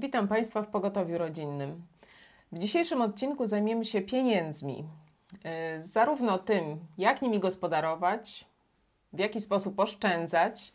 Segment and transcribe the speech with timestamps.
[0.00, 1.82] Witam Państwa w Pogotowiu Rodzinnym.
[2.52, 4.84] W dzisiejszym odcinku zajmiemy się pieniędzmi.
[5.44, 8.44] Yy, zarówno tym, jak nimi gospodarować,
[9.12, 10.72] w jaki sposób oszczędzać,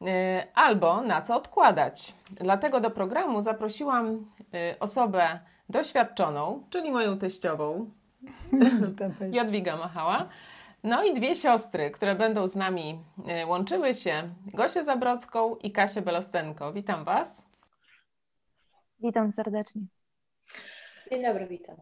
[0.00, 0.08] yy,
[0.54, 2.14] albo na co odkładać.
[2.30, 7.90] Dlatego do programu zaprosiłam yy, osobę doświadczoną, czyli moją teściową,
[9.32, 10.28] Jadwiga Machała.
[10.84, 12.98] No i dwie siostry, które będą z nami
[13.46, 16.72] łączyły się, Gosię Zabrodzką i Kasię Belostenko.
[16.72, 17.46] Witam Was.
[19.00, 19.82] Witam serdecznie.
[21.10, 21.76] Dzień dobry, witam.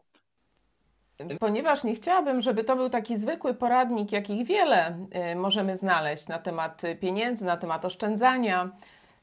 [1.41, 4.99] Ponieważ nie chciałabym, żeby to był taki zwykły poradnik, jakich wiele
[5.33, 8.71] y, możemy znaleźć na temat pieniędzy, na temat oszczędzania,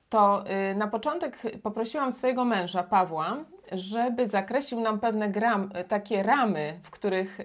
[0.09, 3.37] to y, na początek poprosiłam swojego męża, Pawła,
[3.71, 7.43] żeby zakreślił nam pewne gram, takie ramy, w których y,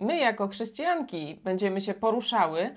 [0.00, 2.74] my jako chrześcijanki będziemy się poruszały,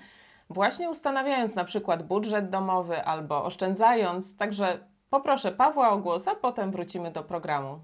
[0.50, 4.36] właśnie ustanawiając na przykład budżet domowy albo oszczędzając.
[4.36, 4.78] Także
[5.10, 7.80] Poproszę Pawła o głos, a potem wrócimy do programu.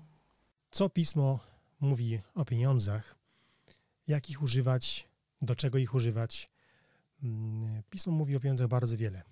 [0.70, 1.38] Co pismo
[1.80, 3.16] mówi o pieniądzach?
[4.06, 5.08] Jak ich używać?
[5.42, 6.50] Do czego ich używać?
[7.22, 9.22] Mm, pismo mówi o pieniądzach bardzo wiele.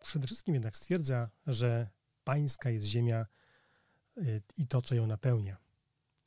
[0.00, 1.88] Przede wszystkim jednak stwierdza, że
[2.24, 3.26] pańska jest ziemia
[4.18, 5.56] y, i to, co ją napełnia.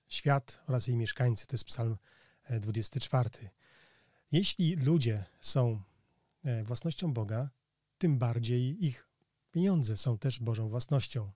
[0.07, 1.97] Świat oraz jej mieszkańcy, to jest psalm
[2.49, 3.29] 24.
[3.43, 3.49] E,
[4.31, 5.81] Jeśli ludzie są
[6.43, 7.49] e, własnością Boga,
[7.97, 9.04] tym bardziej ich
[9.55, 11.31] Pieniądze są też Bożą własnością.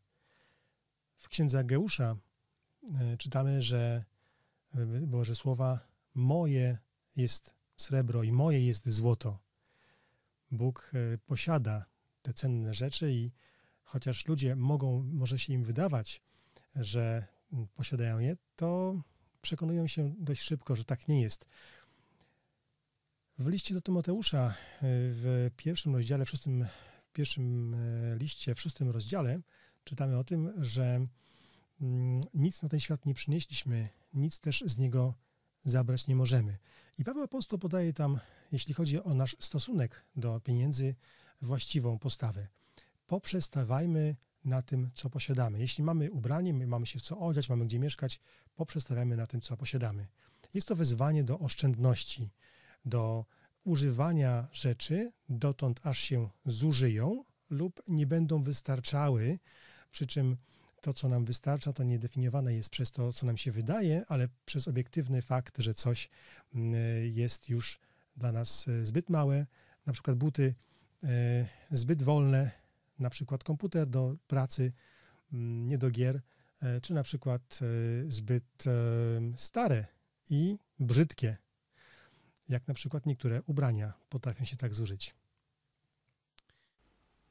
[1.17, 2.15] W księdze Geusza
[3.01, 4.05] e, czytamy, że
[4.75, 5.79] e, Boże słowa
[6.13, 6.77] moje
[7.15, 9.39] jest srebro i moje jest złoto.
[10.51, 11.85] Bóg e, posiada
[12.21, 13.31] te cenne rzeczy i
[13.83, 16.21] chociaż ludzie mogą, może się im wydawać,
[16.75, 17.27] że
[17.73, 19.01] posiadają je, to
[19.41, 21.45] przekonują się dość szybko, że tak nie jest.
[23.37, 26.67] W liście do Tymoteusza w pierwszym rozdziale, w szóstym
[27.19, 29.39] pierwszym e, liście, w szóstym rozdziale
[29.83, 31.07] czytamy o tym, że
[31.81, 35.13] mm, nic na ten świat nie przynieśliśmy, nic też z niego
[35.65, 36.57] zabrać nie możemy.
[36.97, 38.19] I Paweł Apostoł podaje tam,
[38.51, 40.95] jeśli chodzi o nasz stosunek do pieniędzy,
[41.41, 42.47] właściwą postawę.
[43.07, 44.15] Poprzestawajmy
[44.45, 45.59] na tym, co posiadamy.
[45.59, 48.19] Jeśli mamy ubranie, my mamy się w co odziać, mamy gdzie mieszkać,
[48.55, 50.07] poprzestawiamy na tym, co posiadamy.
[50.53, 52.31] Jest to wezwanie do oszczędności,
[52.85, 53.25] do
[53.69, 59.39] używania rzeczy dotąd aż się zużyją lub nie będą wystarczały,
[59.91, 60.37] przy czym
[60.81, 64.67] to, co nam wystarcza, to niedefiniowane jest przez to, co nam się wydaje, ale przez
[64.67, 66.09] obiektywny fakt, że coś
[66.55, 66.73] mm,
[67.13, 67.79] jest już
[68.17, 69.45] dla nas e, zbyt małe,
[69.85, 70.55] na przykład buty
[71.03, 72.51] e, zbyt wolne,
[72.99, 74.73] na przykład komputer do pracy,
[75.33, 76.21] mm, nie do gier,
[76.61, 77.59] e, czy na przykład
[78.07, 78.63] zbyt
[79.35, 79.85] stare
[80.29, 81.37] i brzydkie
[82.49, 85.15] jak na przykład niektóre ubrania potrafią się tak zużyć.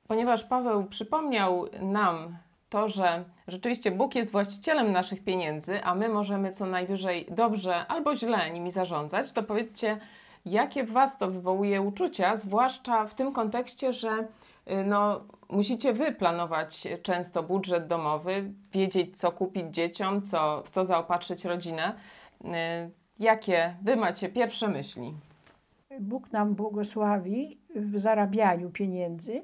[0.08, 6.52] Ponieważ Paweł przypomniał nam to, że rzeczywiście Bóg jest właścicielem naszych pieniędzy, a my możemy
[6.52, 10.00] co najwyżej dobrze albo źle nimi zarządzać, to powiedzcie,
[10.44, 14.10] jakie w Was to wywołuje uczucia, zwłaszcza w tym kontekście, że
[14.70, 20.84] y, no, musicie wy planować często budżet domowy, wiedzieć, co kupić dzieciom, co, w co
[20.84, 21.94] zaopatrzyć rodzinę.
[23.18, 25.14] Jakie Wy macie pierwsze myśli?
[26.00, 29.42] Bóg nam błogosławi w zarabianiu pieniędzy.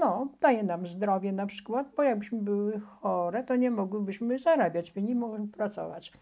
[0.00, 5.14] No, daje nam zdrowie na przykład, bo jakbyśmy były chore, to nie mogłybyśmy zarabiać, nie
[5.14, 6.12] mogłybyśmy pracować.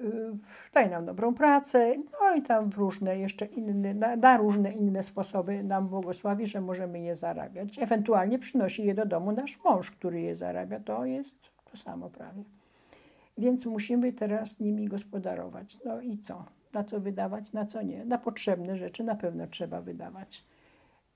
[0.00, 0.36] Y,
[0.74, 5.88] daje nam dobrą pracę, no i tam różne jeszcze inne, na różne inne sposoby nam
[5.88, 7.78] błogosławi, że możemy je zarabiać.
[7.78, 10.80] Ewentualnie przynosi je do domu nasz mąż, który je zarabia.
[10.80, 11.36] To jest
[11.70, 12.44] to samo prawie.
[13.38, 15.78] Więc musimy teraz nimi gospodarować.
[15.84, 16.44] No i co?
[16.72, 18.04] Na co wydawać, na co nie?
[18.04, 20.44] Na potrzebne rzeczy na pewno trzeba wydawać.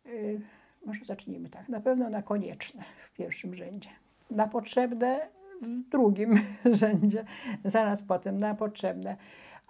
[0.04, 0.40] Yy,
[0.86, 1.68] może zacznijmy tak.
[1.68, 3.88] Na pewno na konieczne w pierwszym rzędzie.
[4.30, 5.28] Na potrzebne
[5.62, 6.40] w drugim
[6.72, 7.24] rzędzie,
[7.64, 9.16] zaraz potem na potrzebne.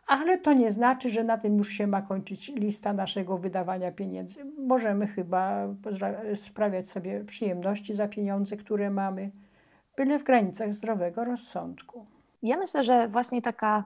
[0.07, 4.45] Ale to nie znaczy, że na tym już się ma kończyć lista naszego wydawania pieniędzy.
[4.59, 5.69] Możemy chyba
[6.35, 9.31] sprawiać sobie przyjemności za pieniądze, które mamy,
[9.97, 12.07] byle w granicach zdrowego rozsądku.
[12.43, 13.85] Ja myślę, że właśnie taka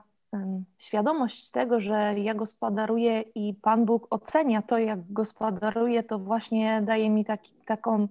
[0.77, 7.09] świadomość tego, że ja gospodaruję i Pan Bóg ocenia to, jak gospodaruję, to właśnie daje
[7.09, 8.07] mi taki, taką,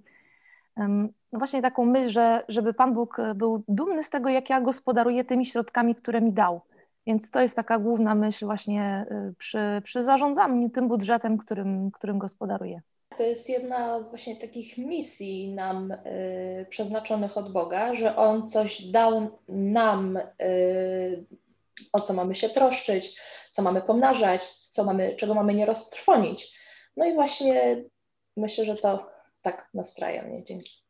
[1.33, 5.47] właśnie taką myśl, że żeby Pan Bóg był dumny z tego, jak ja gospodaruję tymi
[5.47, 6.61] środkami, które mi dał.
[7.07, 12.19] Więc to jest taka główna myśl właśnie y, przy, przy zarządzaniu tym budżetem, którym, którym
[12.19, 12.81] gospodaruję.
[13.17, 18.83] To jest jedna z właśnie takich misji nam y, przeznaczonych od Boga, że On coś
[18.83, 21.25] dał nam, y,
[21.93, 23.21] o co mamy się troszczyć,
[23.51, 26.59] co mamy pomnażać, co mamy, czego mamy nie roztrwonić.
[26.97, 27.85] No i właśnie
[28.37, 29.11] myślę, że to
[29.43, 30.45] tak nastraja mnie.
[30.45, 30.83] Dzięki.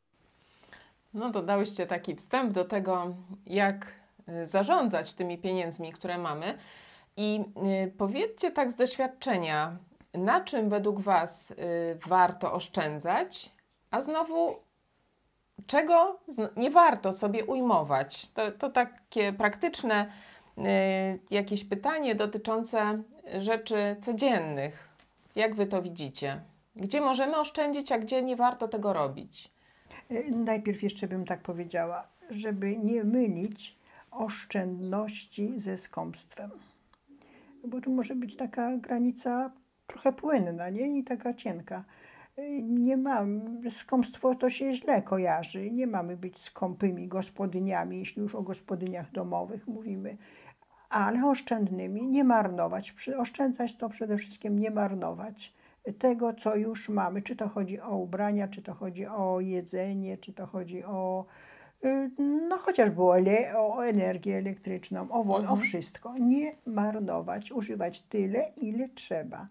[1.14, 3.16] No, dodałyście taki wstęp do tego,
[3.46, 3.92] jak
[4.28, 6.58] y, zarządzać tymi pieniędzmi, które mamy.
[7.16, 7.44] I
[7.86, 9.76] y, powiedzcie tak z doświadczenia,
[10.14, 11.54] na czym według Was y,
[12.06, 13.50] warto oszczędzać,
[13.90, 14.56] a znowu
[15.66, 16.20] czego
[16.56, 18.28] nie warto sobie ujmować?
[18.28, 20.12] To, to takie praktyczne
[21.30, 23.02] jakieś pytanie dotyczące
[23.38, 24.88] rzeczy codziennych.
[25.36, 26.40] Jak Wy to widzicie?
[26.76, 29.50] Gdzie możemy oszczędzić, a gdzie nie warto tego robić?
[30.10, 33.76] E, najpierw jeszcze bym tak powiedziała, żeby nie mylić
[34.10, 36.50] oszczędności ze skąpstwem.
[37.64, 39.50] Bo tu może być taka granica
[39.92, 40.98] trochę płynna, nie?
[40.98, 41.84] I taka cienka.
[42.36, 43.40] E, nie mam,
[43.70, 45.70] skąpstwo to się źle kojarzy.
[45.70, 50.16] Nie mamy być skąpymi gospodyniami, jeśli już o gospodyniach domowych mówimy,
[50.90, 52.94] ale oszczędnymi, nie marnować.
[53.18, 55.54] Oszczędzać to przede wszystkim nie marnować
[55.98, 57.22] tego, co już mamy.
[57.22, 61.24] Czy to chodzi o ubrania, czy to chodzi o jedzenie, czy to chodzi o
[61.84, 62.10] y,
[62.48, 65.58] no chociażby o, ele o energię elektryczną, o wodę, mhm.
[65.58, 66.14] o wszystko.
[66.18, 69.48] Nie marnować, używać tyle, ile trzeba.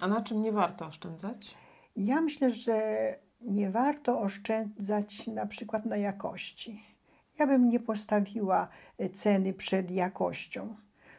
[0.00, 1.54] A na czym nie warto oszczędzać?
[1.96, 3.08] Ja myślę, że
[3.40, 6.82] nie warto oszczędzać na przykład na jakości.
[7.38, 8.68] Ja bym nie postawiła
[9.12, 10.76] ceny przed jakością.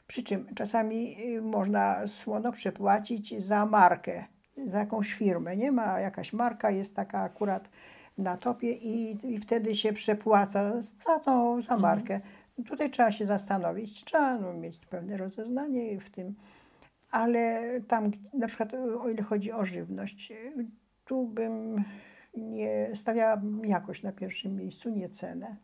[0.07, 4.25] Przy czym czasami y, można słono przepłacić za markę,
[4.67, 5.57] za jakąś firmę.
[5.57, 7.69] Nie ma jakaś marka, jest taka akurat
[8.17, 11.81] na topie i, i wtedy się przepłaca za tą, za mhm.
[11.81, 12.13] markę.
[12.15, 12.65] Mhm.
[12.65, 16.35] Tutaj trzeba się zastanowić, trzeba no, mieć pewne rozeznanie w tym,
[17.11, 20.33] ale tam na przykład o ile chodzi o żywność,
[21.05, 21.83] tu bym
[22.37, 25.55] nie stawiała jakość na pierwszym miejscu, nie cenę.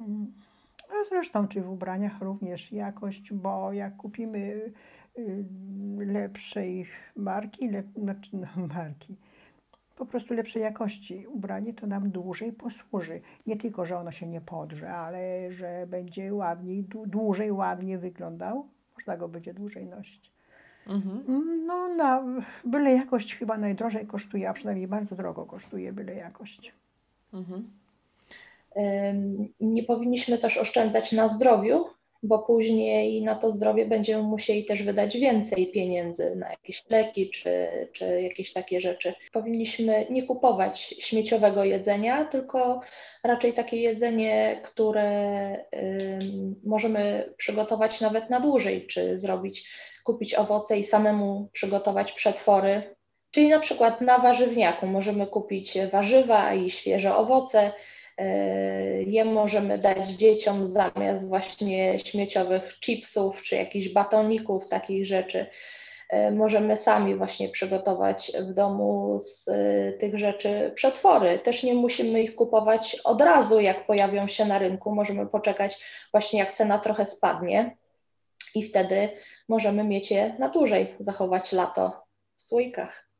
[0.00, 0.32] Mm.
[0.88, 4.72] A zresztą czy w ubraniach również jakość, bo jak kupimy
[5.18, 5.44] y,
[5.98, 6.86] lepszej
[7.16, 9.16] marki, lep, znaczy no, marki,
[9.96, 13.20] po prostu lepszej jakości ubranie, to nam dłużej posłuży.
[13.46, 18.68] Nie tylko, że ono się nie podrze, ale że będzie ładniej, dłużej ładnie wyglądał.
[19.02, 20.30] Można go będzie dłużej nosić.
[20.86, 21.24] Mhm.
[21.66, 22.22] No, na
[22.64, 26.72] byle jakość chyba najdrożej kosztuje, a przynajmniej bardzo drogo kosztuje byle jakość.
[27.32, 27.70] Mhm.
[29.60, 31.84] Nie powinniśmy też oszczędzać na zdrowiu,
[32.22, 37.68] bo później na to zdrowie będziemy musieli też wydać więcej pieniędzy na jakieś leki czy,
[37.92, 39.14] czy jakieś takie rzeczy.
[39.32, 42.80] Powinniśmy nie kupować śmieciowego jedzenia, tylko
[43.24, 45.56] raczej takie jedzenie, które
[46.64, 49.70] możemy przygotować nawet na dłużej, czy zrobić,
[50.04, 52.82] kupić owoce i samemu przygotować przetwory.
[53.30, 57.72] Czyli na przykład na warzywniaku możemy kupić warzywa i świeże owoce
[59.06, 65.46] je możemy dać dzieciom zamiast właśnie śmieciowych chipsów czy jakichś batoników, takich rzeczy.
[66.12, 71.38] E, możemy sami właśnie przygotować w domu z e, tych rzeczy przetwory.
[71.38, 74.94] Też nie musimy ich kupować od razu, jak pojawią się na rynku.
[74.94, 77.76] Możemy poczekać właśnie jak cena trochę spadnie
[78.54, 79.08] i wtedy
[79.48, 82.04] możemy mieć je na dłużej, zachować lato
[82.36, 83.11] w słoikach.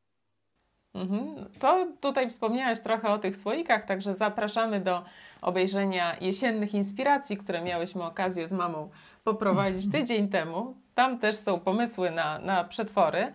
[0.94, 1.48] Mhm.
[1.60, 5.04] To tutaj wspomniałaś trochę o tych słoikach, także zapraszamy do
[5.42, 8.90] obejrzenia jesiennych inspiracji, które miałyśmy okazję z mamą
[9.24, 10.02] poprowadzić mhm.
[10.02, 10.74] tydzień temu.
[10.94, 13.32] Tam też są pomysły na, na przetwory.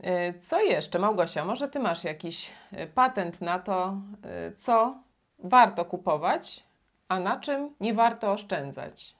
[0.00, 1.44] Y, co jeszcze, Małgosia?
[1.44, 3.96] Może ty masz jakiś y, patent na to,
[4.48, 4.98] y, co
[5.38, 6.64] warto kupować,
[7.08, 9.14] a na czym nie warto oszczędzać?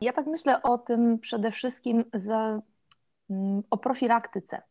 [0.00, 2.60] Ja tak myślę o tym przede wszystkim za,
[3.30, 4.62] mm, o profilaktyce,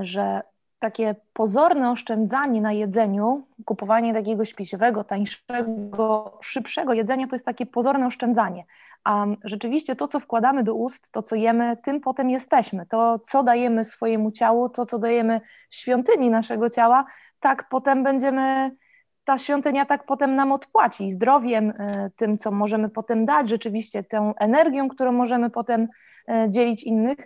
[0.00, 0.42] że
[0.78, 8.06] takie pozorne oszczędzanie na jedzeniu, kupowanie takiego śpiesiowego, tańszego, szybszego jedzenia, to jest takie pozorne
[8.06, 8.64] oszczędzanie.
[9.04, 12.86] A rzeczywiście to, co wkładamy do ust, to, co jemy, tym potem jesteśmy.
[12.86, 17.04] To, co dajemy swojemu ciału, to, co dajemy świątyni naszego ciała,
[17.40, 18.76] tak potem będziemy,
[19.24, 24.34] ta świątynia tak potem nam odpłaci zdrowiem, e, tym, co możemy potem dać, rzeczywiście tą
[24.34, 25.88] energią, którą możemy potem
[26.28, 27.18] e, dzielić innych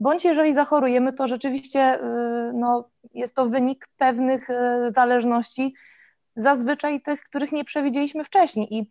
[0.00, 4.54] bądź jeżeli zachorujemy, to rzeczywiście y, no, jest to wynik pewnych y,
[4.86, 5.74] zależności,
[6.36, 8.74] zazwyczaj tych, których nie przewidzieliśmy wcześniej.
[8.74, 8.90] I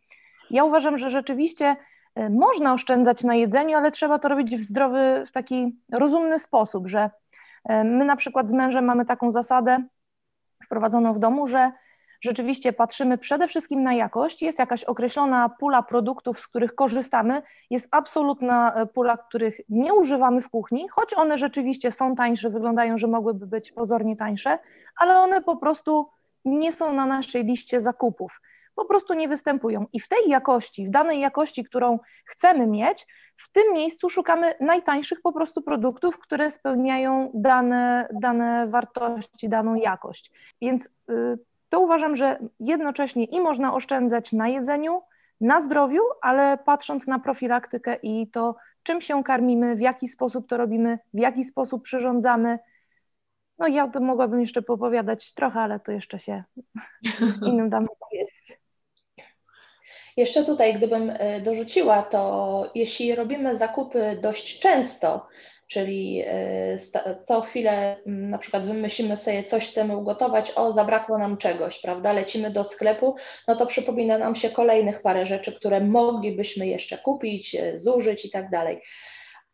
[0.49, 1.75] ja uważam, że rzeczywiście
[2.19, 6.87] y, można oszczędzać na jedzeniu, ale trzeba to robić w zdrowy, w taki rozumny sposób,
[6.87, 7.09] że
[7.69, 9.83] my na przykład z mężem mamy taką zasadę
[10.65, 11.71] wprowadzoną w domu, że
[12.21, 17.87] rzeczywiście patrzymy przede wszystkim na jakość, jest jakaś określona pula produktów, z których korzystamy, jest
[17.91, 23.07] absolutna e, pula, których nie używamy w kuchni, choć one rzeczywiście są tańsze, wyglądają, że
[23.07, 24.59] mogłyby być pozornie tańsze,
[24.95, 26.09] ale one po prostu
[26.45, 28.41] nie są na naszej liście zakupów.
[28.75, 29.85] Po prostu nie występują.
[29.93, 33.07] I w tej jakości, w danej jakości, którą chcemy mieć,
[33.37, 40.31] w tym miejscu szukamy najtańszych po prostu produktów, które spełniają dane, dane wartości, daną jakość.
[40.61, 45.01] Więc y, to uważam, że jednocześnie i można oszczędzać na jedzeniu,
[45.41, 50.57] na zdrowiu, ale patrząc na profilaktykę i to, czym się karmimy, w jaki sposób to
[50.57, 52.59] robimy, w jaki sposób przyrządzamy.
[53.57, 56.43] No ja to mogłabym jeszcze popowiadać trochę, ale to jeszcze się
[57.47, 58.59] innym dam powiedzieć.
[60.17, 65.27] Jeszcze tutaj, gdybym e, dorzuciła, to jeśli robimy zakupy dość często,
[65.69, 66.77] czyli e,
[67.23, 72.51] co chwilę na przykład wymyślimy sobie coś, chcemy ugotować, o zabrakło nam czegoś, prawda, lecimy
[72.51, 73.15] do sklepu,
[73.47, 78.31] no to przypomina nam się kolejnych parę rzeczy, które moglibyśmy jeszcze kupić, e, zużyć i
[78.31, 78.81] tak dalej.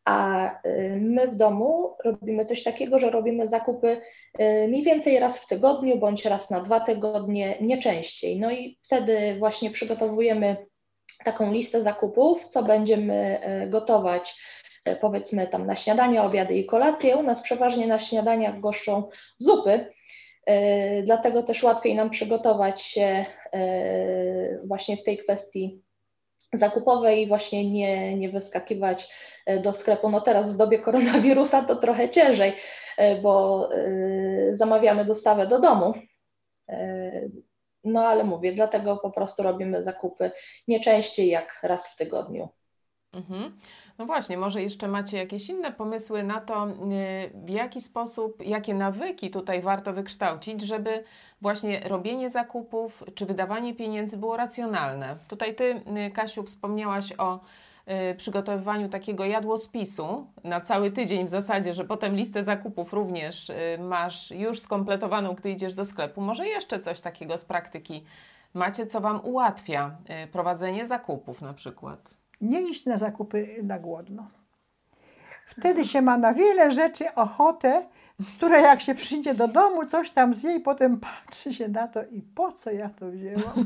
[0.05, 0.49] A
[0.99, 4.01] my w domu robimy coś takiego, że robimy zakupy
[4.67, 8.39] mniej więcej raz w tygodniu bądź raz na dwa tygodnie, nie częściej.
[8.39, 10.57] No i wtedy właśnie przygotowujemy
[11.23, 14.54] taką listę zakupów, co będziemy gotować E,
[15.01, 17.17] powiedzmy tam na śniadanie, obiady i kolacje.
[17.17, 19.91] U nas przeważnie na śniadaniach goszczą zupy,
[20.45, 25.81] e, dlatego też łatwiej nam przygotować się e, właśnie w tej kwestii
[26.53, 29.13] zakupowej i właśnie nie, nie wyskakiwać
[29.63, 30.09] do sklepu.
[30.09, 32.53] No teraz w dobie koronawirusa to trochę ciężej,
[33.21, 33.69] bo
[34.51, 35.93] zamawiamy dostawę do domu.
[37.85, 40.31] No ale mówię, dlatego po prostu robimy zakupy
[40.67, 42.49] nie częściej jak raz w tygodniu.
[43.13, 43.59] Mhm.
[43.97, 46.71] No właśnie, może jeszcze macie jakieś inne pomysły na to, y,
[47.33, 51.03] w jaki sposób, jakie nawyki tutaj warto wykształcić, żeby
[51.41, 55.17] właśnie robienie zakupów czy wydawanie pieniędzy było racjonalne.
[55.27, 57.39] Tutaj Ty, y, Kasiu, wspomniałaś o
[58.11, 64.31] y, przygotowywaniu takiego jadłospisu na cały tydzień w zasadzie, że potem listę zakupów również masz
[64.31, 66.21] już skompletowaną, gdy idziesz do sklepu.
[66.21, 68.03] Może jeszcze coś takiego z praktyki
[68.53, 69.97] macie, co Wam ułatwia
[70.31, 72.24] prowadzenie zakupów na przykład?
[72.41, 74.27] Nie iść na zakupy na głodno.
[75.45, 77.85] Wtedy się ma na wiele rzeczy ochotę,
[78.37, 82.03] które jak się przyjdzie do domu, coś tam zje i potem patrzy się na to
[82.03, 83.65] i po co ja to wzięłam.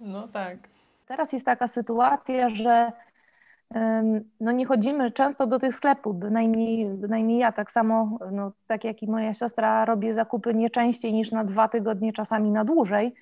[0.00, 0.56] No tak.
[1.06, 2.92] Teraz jest taka sytuacja, że
[4.40, 9.02] no nie chodzimy często do tych sklepów, bynajmniej, bynajmniej ja tak samo, no, tak jak
[9.02, 13.14] i moja siostra, robię zakupy nie częściej niż na dwa tygodnie, czasami na dłużej.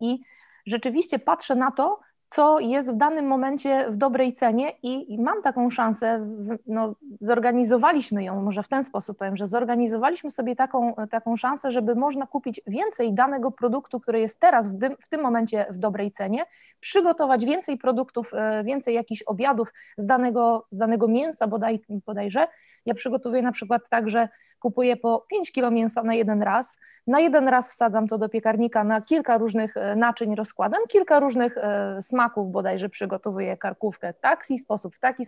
[0.00, 0.20] I
[0.66, 2.00] rzeczywiście patrzę na to,
[2.34, 6.26] co jest w danym momencie w dobrej cenie i, mam taką szansę,
[6.66, 11.94] no, zorganizowaliśmy ją, może w ten sposób powiem, że zorganizowaliśmy sobie taką, taką szansę, żeby
[11.94, 16.10] można kupić więcej danego produktu, który jest teraz w tym, w tym momencie w dobrej
[16.10, 16.46] cenie,
[16.80, 22.46] przygotować więcej produktów, e, więcej jakichś obiadów z danego, z danego mięsa bodaj, bodajże.
[22.86, 24.28] Ja przygotowuję na przykład tak, że
[24.64, 28.84] kupuję po 5 kg mięsa na jeden raz, na jeden raz wsadzam to do piekarnika,
[28.84, 34.58] na kilka różnych e, naczyń rozkładam, kilka różnych e, smaków bodajże przygotowuję karkówkę w taki
[34.58, 35.24] sposób, w taki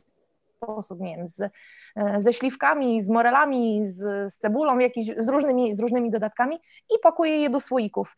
[0.57, 1.51] sposób, nie wiem, z, e,
[2.21, 6.57] ze śliwkami, z morelami, z, z cebulą, jakiś, z, różnymi, z różnymi dodatkami
[6.91, 8.17] i pakuję je do słoików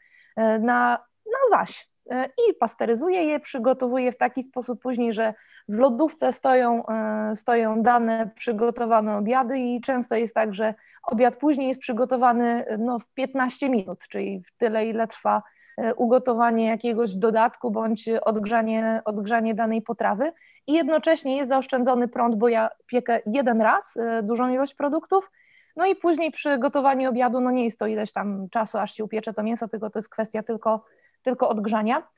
[0.60, 1.88] na, na zaś.
[2.10, 5.34] E, i pasteryzuję je, przygotowuję w taki sposób później, że
[5.68, 11.68] w lodówce stoją, e, stoją dane przygotowane obiady i często jest tak, że obiad później
[11.68, 15.42] jest przygotowany no, w 15 minut, czyli w tyle, ile trwa
[15.76, 20.32] e, ugotowanie jakiegoś dodatku bądź odgrzanie, odgrzanie danej potrawy.
[20.66, 25.30] I jednocześnie jest zaoszczędzony prąd, bo ja piekę jeden raz dużą ilość produktów,
[25.76, 29.04] no i później przy gotowaniu obiadu, no nie jest to ileś tam czasu, aż się
[29.04, 30.84] upiecze to mięso, tylko to jest kwestia tylko
[31.28, 32.08] tylko odgrzania.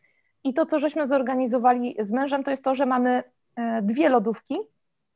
[0.45, 3.23] I to, co żeśmy zorganizowali z mężem, to jest to, że mamy
[3.57, 4.59] e, dwie lodówki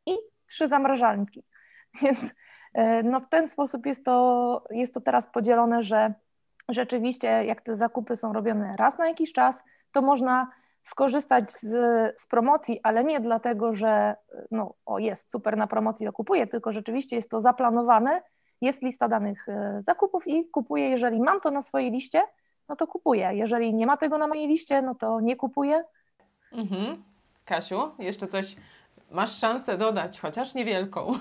[0.06, 1.44] i trzy zamrażalniki.
[2.02, 2.18] Więc
[2.74, 6.14] e, no w ten sposób jest to, jest to teraz podzielone, że
[6.68, 10.50] rzeczywiście jak te zakupy są robione raz na jakiś czas, to można
[10.84, 11.70] skorzystać z,
[12.20, 14.16] z promocji, ale nie dlatego, że
[14.50, 18.22] no, o, jest super na promocji, to kupuję, tylko rzeczywiście jest to zaplanowane,
[18.60, 22.22] jest lista danych e, zakupów i kupuję, jeżeli mam to na swojej liście,
[22.68, 23.30] no to kupuję.
[23.33, 25.85] Jeżeli nie ma tego na mojej liście, no to nie kupuję.
[26.52, 27.04] Mhm.
[27.44, 28.56] Kasiu, jeszcze coś
[29.11, 31.06] masz szansę dodać, chociaż niewielką.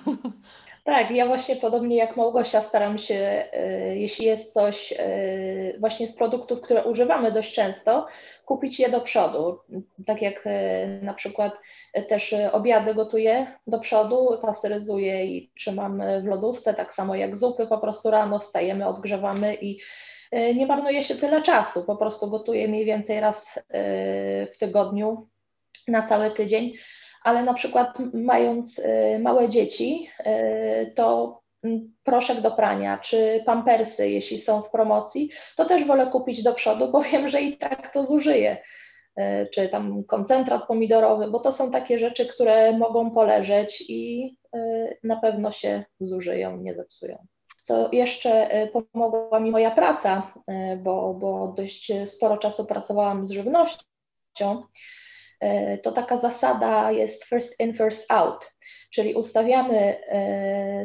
[0.84, 3.46] Tak, ja właśnie podobnie jak Małgosia staram się,
[3.92, 8.08] y, jeśli jest coś y, właśnie z produktów, które używamy dość często,
[8.46, 9.60] kupić je do przodu.
[10.06, 11.54] Tak jak y, na przykład
[12.10, 17.78] też obiady gotuję do przodu, pasteryzuję i trzymam w lodówce, tak samo jak zupy, po
[17.78, 19.80] prostu rano wstajemy, odgrzewamy i
[20.56, 23.62] nie marnuje się tyle czasu, po prostu gotuję mniej więcej raz e,
[24.48, 25.28] w tygodniu
[25.88, 26.74] na cały tydzień,
[27.24, 30.10] ale na przykład mając e, małe dzieci,
[30.96, 31.40] to
[32.04, 36.92] proszek do prania czy pampersy, jeśli są w promocji, to też wolę kupić do przodu,
[36.92, 38.58] bo wiem, że i tak to zużyję.
[39.54, 44.32] Czy tam koncentrat pomidorowy, bo to są takie rzeczy, które mogą poleżeć i
[45.04, 47.26] na pewno się zużyją, nie zepsują.
[47.66, 50.34] Co jeszcze pomogła mi moja praca,
[50.78, 54.64] bo, bo dość sporo czasu pracowałam z żywnością,
[55.84, 58.52] to taka zasada jest first in, first out,
[58.92, 59.98] czyli ustawiamy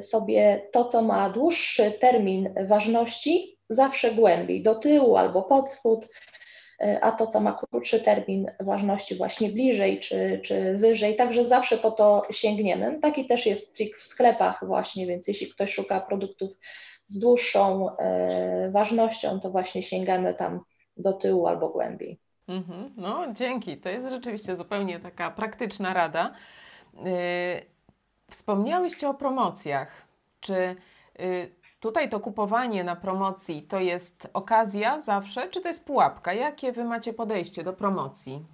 [0.02, 6.38] sobie to, co ma dłuższy termin ważności, zawsze głębiej, do tyłu albo pod spód, E,
[7.00, 11.90] a to, co ma krótszy termin ważności, właśnie bliżej czy, czy wyżej, także zawsze po
[11.90, 12.99] to sięgniemy.
[13.02, 16.50] Taki też jest trik w sklepach, właśnie, więc jeśli ktoś szuka produktów
[17.04, 20.61] z dłuższą e, ważnością, to właśnie sięgamy tam
[20.97, 22.18] do tyłu albo głębiej.
[22.49, 22.92] Mhm.
[22.97, 23.76] No, dzięki.
[23.76, 26.32] To jest rzeczywiście zupełnie taka praktyczna rada.
[26.94, 27.02] Yy,
[28.30, 30.06] wspomniałyście o promocjach.
[30.40, 30.76] Czy
[31.18, 36.32] yy, Tutaj to kupowanie na promocji to jest okazja zawsze, czy to jest pułapka?
[36.32, 38.44] Jakie wy macie podejście do promocji?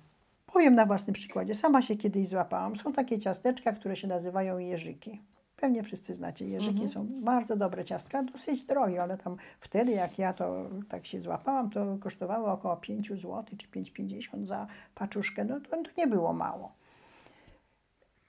[0.47, 1.55] Powiem na własnym przykładzie.
[1.55, 2.77] Sama się kiedyś złapałam.
[2.77, 5.21] Są takie ciasteczka, które się nazywają jeżyki.
[5.57, 6.49] Pewnie wszyscy znacie.
[6.49, 6.89] Jeżyki mhm.
[6.89, 11.71] są bardzo dobre ciastka, dosyć drogie, ale tam wtedy, jak ja to tak się złapałam,
[11.71, 15.45] to kosztowało około 5 zł czy 5,50 za paczuszkę.
[15.45, 16.73] No to, to nie było mało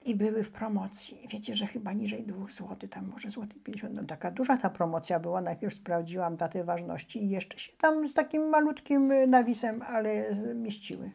[0.06, 1.28] i były w promocji.
[1.30, 3.94] Wiecie, że chyba niżej 2 zł, tam może złoty 50.
[3.94, 5.40] No taka duża ta promocja była.
[5.40, 11.10] Najpierw sprawdziłam datę ważności i jeszcze się tam z takim malutkim y, nawisem, ale mieściły.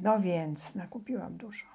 [0.00, 1.66] No więc nakupiłam dużo.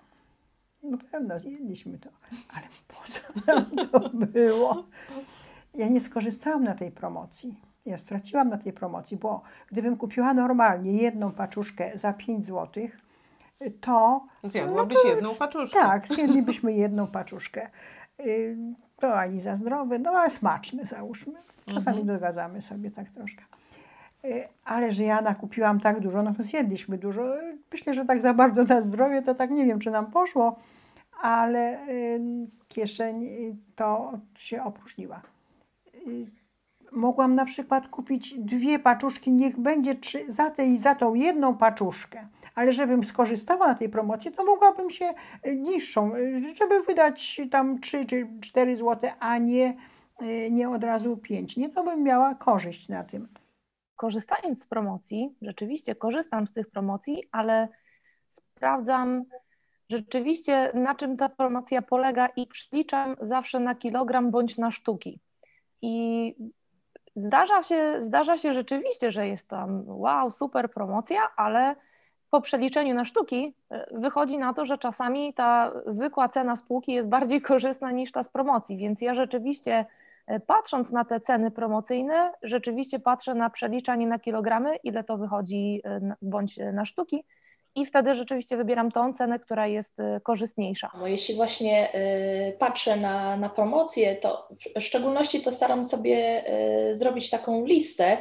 [0.84, 2.10] No pewno zjedliśmy to,
[2.50, 4.86] ale po co nam to było?
[5.74, 7.56] Ja nie skorzystałam na tej promocji.
[7.86, 13.05] Ja straciłam na tej promocji, bo gdybym kupiła normalnie jedną paczuszkę za 5 złotych,
[13.82, 14.26] to...
[14.44, 15.80] Zjadłabyś no jedną paczuszkę.
[15.80, 17.70] Tak, zjedlibyśmy jedną paczuszkę.
[18.20, 18.58] Y,
[19.00, 21.34] to ani za zdrowe, no ale smaczne załóżmy.
[21.66, 22.08] Czasami mhm.
[22.08, 23.44] dogadzamy sobie tak troszkę.
[24.26, 27.24] Y, ale że ja nakupiłam tak dużo, no to zjedliśmy dużo.
[27.72, 30.60] Myślę, że tak za bardzo na zdrowie to tak nie wiem, czy nam poszło,
[31.22, 32.20] ale y,
[32.68, 33.28] kieszeń
[33.76, 35.22] to się opróżniła.
[36.92, 41.58] Mogłam na przykład kupić dwie paczuszki, niech będzie trzy, za tę i za tą jedną
[41.58, 47.42] paczuszkę ale żebym skorzystała na tej promocji, to mogłabym się e, niższą, e, żeby wydać
[47.52, 49.78] tam 3 czy 4 zł, a nie,
[50.20, 51.58] e, nie od razu 5.
[51.58, 53.28] Nie, to bym miała korzyść na tym.
[53.96, 57.68] Korzystając z promocji, rzeczywiście korzystam z tych promocji, ale
[58.30, 59.24] sprawdzam
[59.90, 65.20] rzeczywiście, na czym ta promocja polega i przeliczam zawsze na kilogram bądź na sztuki.
[65.82, 66.36] I
[67.16, 71.76] zdarza się, zdarza się rzeczywiście, że jest tam wow, super promocja, ale
[72.36, 77.10] po przeliczeniu na sztuki e, wychodzi na to, że czasami ta zwykła cena spółki jest
[77.10, 79.86] bardziej korzystna niż ta z promocji, więc ja rzeczywiście
[80.28, 85.82] e, patrząc na te ceny promocyjne, rzeczywiście patrzę na przeliczanie na kilogramy, ile to wychodzi
[85.86, 87.24] e, bądź na sztuki
[87.76, 90.92] i wtedy rzeczywiście wybieram tą cenę, która jest y, korzystniejsza.
[91.00, 96.44] Bo jeśli właśnie y, patrzę na, na promocję, to w szczególności to staram sobie
[96.92, 98.18] y, zrobić taką listę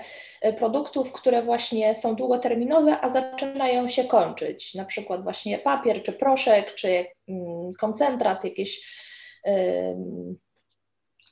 [0.59, 4.75] produktów, które właśnie są długoterminowe, a zaczynają się kończyć.
[4.75, 9.05] Na przykład właśnie papier, czy proszek, czy mm, koncentrat, jakieś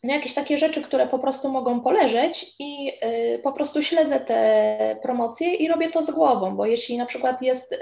[0.02, 2.92] no jakieś takie rzeczy, które po prostu mogą poleżeć i
[3.34, 7.42] y, po prostu śledzę te promocje i robię to z głową, bo jeśli na przykład
[7.42, 7.78] jest y,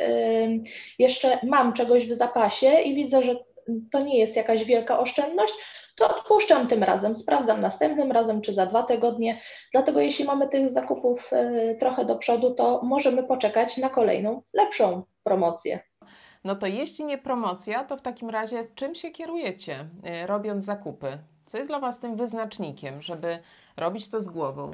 [0.98, 3.37] jeszcze mam czegoś w zapasie i widzę, że
[3.92, 5.54] to nie jest jakaś wielka oszczędność,
[5.96, 9.40] to odpuszczam tym razem, sprawdzam następnym razem czy za dwa tygodnie.
[9.72, 15.02] Dlatego jeśli mamy tych zakupów y, trochę do przodu, to możemy poczekać na kolejną lepszą
[15.24, 15.80] promocję.
[16.44, 19.88] No to jeśli nie promocja, to w takim razie czym się kierujecie,
[20.26, 21.18] robiąc zakupy?
[21.51, 23.39] Co jest dla Was tym wyznacznikiem, żeby
[23.77, 24.71] robić to z głową?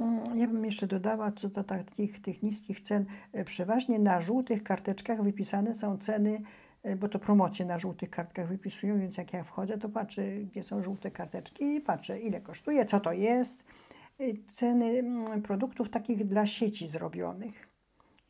[0.00, 3.04] Mm, ja bym jeszcze dodała co do takich tych niskich cen.
[3.32, 6.42] E, przeważnie na żółtych karteczkach wypisane są ceny,
[6.82, 10.62] e, bo to promocje na żółtych kartkach wypisują, więc jak ja wchodzę, to patrzę, gdzie
[10.62, 13.64] są żółte karteczki i patrzę, ile kosztuje, co to jest.
[14.20, 17.68] E, ceny mm, produktów takich dla sieci zrobionych.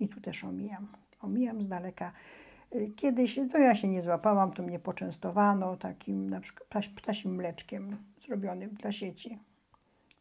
[0.00, 0.86] I tu też omijam.
[1.20, 2.12] Omijam z daleka
[2.96, 8.70] Kiedyś, to ja się nie złapałam, to mnie poczęstowano takim na przykład ptasim mleczkiem zrobionym
[8.70, 9.38] dla sieci.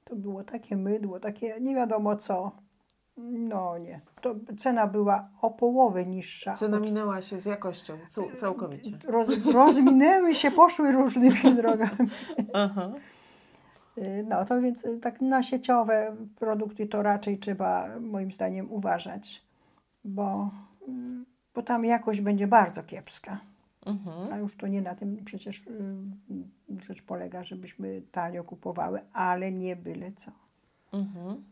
[0.04, 2.52] To było takie mydło, takie nie wiadomo co.
[3.18, 6.54] No nie, to cena była o połowę niższa.
[6.54, 7.98] Cena minęła się z jakością
[8.36, 8.92] całkowicie.
[9.08, 12.10] Roz, rozminęły się, poszły różnymi drogami.
[12.54, 12.92] Aha.
[14.26, 19.44] No to więc tak na sieciowe produkty to raczej trzeba moim zdaniem uważać,
[20.04, 20.50] bo
[20.88, 23.40] mm, bo tam jakość będzie bardzo kiepska.
[23.86, 24.34] Mhm.
[24.34, 29.76] A już to nie na tym przecież y, rzecz polega, żebyśmy tanio kupowały, ale nie
[29.76, 30.32] byle co.
[30.94, 31.44] Mhm.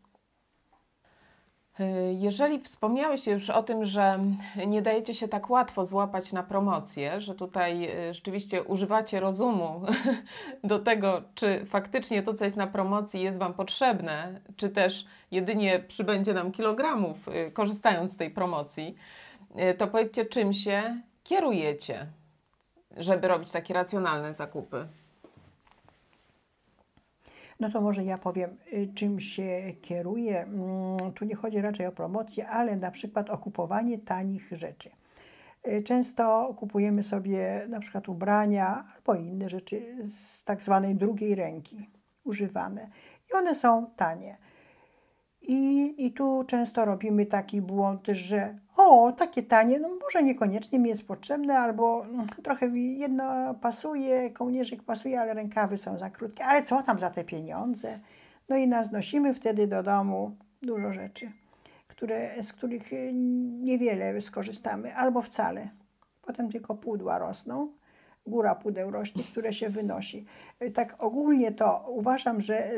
[2.11, 4.19] Jeżeli wspomniałeś już o tym, że
[4.67, 9.81] nie dajecie się tak łatwo złapać na promocję, że tutaj y, rzeczywiście używacie rozumu
[10.63, 15.79] do tego, czy faktycznie to, co jest na promocji, jest Wam potrzebne, czy też jedynie
[15.87, 19.28] przybędzie nam kilogramów, y, korzystając z tej promocji, y,
[19.77, 22.07] to powiedzcie, czym się kierujecie,
[22.97, 24.87] żeby robić takie racjonalne zakupy.
[27.59, 30.41] No to może ja powiem, y, czym się kieruję.
[30.41, 34.89] Mm, tu nie chodzi raczej o promocję, ale na przykład o kupowanie tanich rzeczy.
[35.67, 41.89] Y, często kupujemy sobie na przykład ubrania albo inne rzeczy z tak zwanej drugiej ręki,
[42.23, 42.89] używane.
[43.29, 44.37] I one są tanie.
[45.51, 50.89] I, I tu często robimy taki błąd, że o, takie tanie, no może niekoniecznie mi
[50.89, 56.45] jest potrzebne, albo mm, trochę mi jedno pasuje, kołnierzyk pasuje, ale rękawy są za krótkie,
[56.45, 57.99] ale co tam za te pieniądze?
[58.49, 61.31] No i nas nosimy wtedy do domu dużo rzeczy,
[61.87, 63.11] które, z których y,
[63.61, 65.69] niewiele skorzystamy, albo wcale.
[66.21, 67.71] Potem tylko pudła rosną,
[68.29, 70.25] góra pudeł rośnie, które się wynosi.
[70.73, 72.71] Tak ogólnie to uważam, że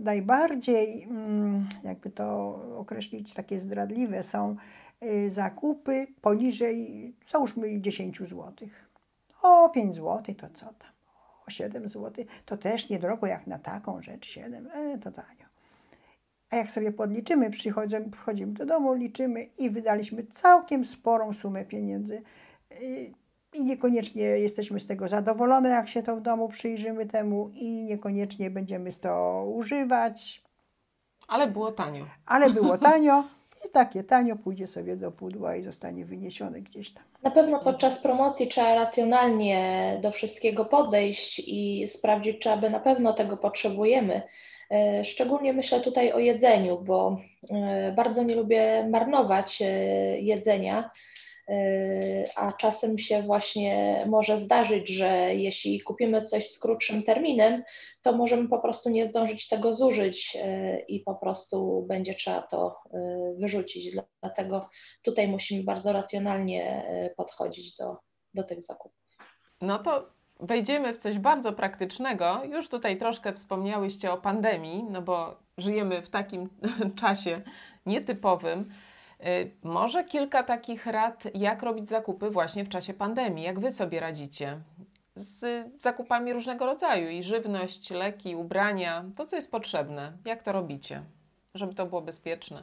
[0.00, 4.56] najbardziej, mm, jakby to określić, takie zdradliwe są
[5.02, 8.68] y, zakupy poniżej, załóżmy 10 zł.
[9.42, 10.92] O 5 zł to co tam?
[11.46, 15.52] O 7 zł to też niedrogo jak na taką rzecz 7, e, to tanio.
[16.50, 22.22] A jak sobie podliczymy, przychodzimy, przychodzimy do domu, liczymy i wydaliśmy całkiem sporą sumę pieniędzy
[22.72, 23.12] y,
[23.54, 28.50] i niekoniecznie jesteśmy z tego zadowolone, jak się to w domu przyjrzymy temu i niekoniecznie
[28.50, 30.42] będziemy z to używać.
[31.28, 32.06] Ale było tanio.
[32.26, 33.24] Ale było tanio
[33.66, 37.04] i takie tanio pójdzie sobie do pudła i zostanie wyniesione gdzieś tam.
[37.22, 43.12] Na pewno podczas promocji trzeba racjonalnie do wszystkiego podejść i sprawdzić, czy aby na pewno
[43.12, 44.22] tego potrzebujemy.
[44.70, 49.66] E, szczególnie myślę tutaj o jedzeniu, bo e, bardzo nie lubię marnować e,
[50.20, 50.90] jedzenia
[52.36, 57.62] a czasem się właśnie może zdarzyć, że jeśli kupimy coś z krótszym terminem,
[58.02, 62.76] to możemy po prostu nie zdążyć tego zużyć yy, i po prostu będzie trzeba to
[62.92, 63.00] yy,
[63.38, 63.96] wyrzucić.
[64.20, 64.68] Dlatego
[65.02, 67.96] tutaj musimy bardzo racjonalnie podchodzić do,
[68.34, 69.02] do tych zakupów.
[69.60, 70.06] No to
[70.40, 72.42] wejdziemy w coś bardzo praktycznego.
[72.44, 76.48] Już tutaj troszkę wspomniałyście o pandemii, no bo żyjemy w takim
[77.00, 77.40] czasie
[77.86, 78.72] nietypowym.
[79.26, 83.44] Y, może kilka takich rad, jak robić zakupy właśnie w czasie pandemii.
[83.44, 84.60] Jak Wy sobie radzicie
[85.14, 90.12] z zakupami różnego rodzaju i żywność, leki, ubrania, to co jest potrzebne.
[90.24, 91.02] Jak to robicie,
[91.54, 92.62] żeby to było bezpieczne?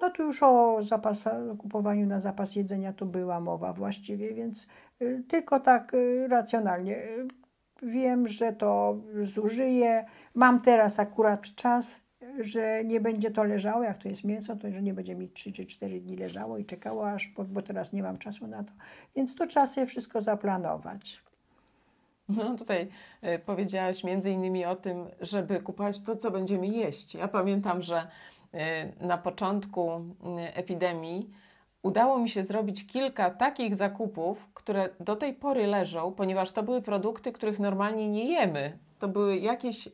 [0.00, 1.24] No tu już o zapas,
[1.58, 4.66] kupowaniu na zapas jedzenia tu była mowa właściwie, więc
[5.02, 7.02] y, tylko tak y, racjonalnie.
[7.82, 10.04] Wiem, że to zużyję.
[10.34, 12.00] Mam teraz akurat czas
[12.40, 15.52] że nie będzie to leżało, jak to jest mięso, to że nie będzie mi 3
[15.52, 18.72] czy 4 dni leżało i czekało aż, bo teraz nie mam czasu na to.
[19.16, 21.22] Więc to trzeba sobie wszystko zaplanować.
[22.28, 22.88] No tutaj
[23.24, 27.14] y, powiedziałaś między innymi o tym, żeby kupować to, co będziemy jeść.
[27.14, 28.06] Ja pamiętam, że
[28.54, 30.00] y, na początku y,
[30.54, 31.30] epidemii
[31.82, 36.82] udało mi się zrobić kilka takich zakupów, które do tej pory leżą, ponieważ to były
[36.82, 38.78] produkty, których normalnie nie jemy.
[38.98, 39.88] To były jakieś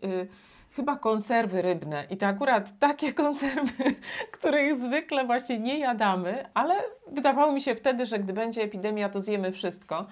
[0.76, 2.06] chyba konserwy rybne.
[2.10, 3.84] I to akurat takie konserwy,
[4.38, 6.74] których zwykle właśnie nie jadamy, ale
[7.06, 10.06] wydawało mi się wtedy, że gdy będzie epidemia, to zjemy wszystko.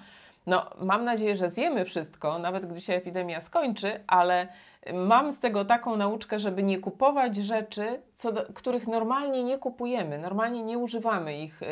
[0.47, 4.47] No, mam nadzieję, że zjemy wszystko, nawet gdy się epidemia skończy, ale
[4.93, 10.17] mam z tego taką nauczkę, żeby nie kupować rzeczy, co do, których normalnie nie kupujemy,
[10.17, 11.67] normalnie nie używamy ich yy,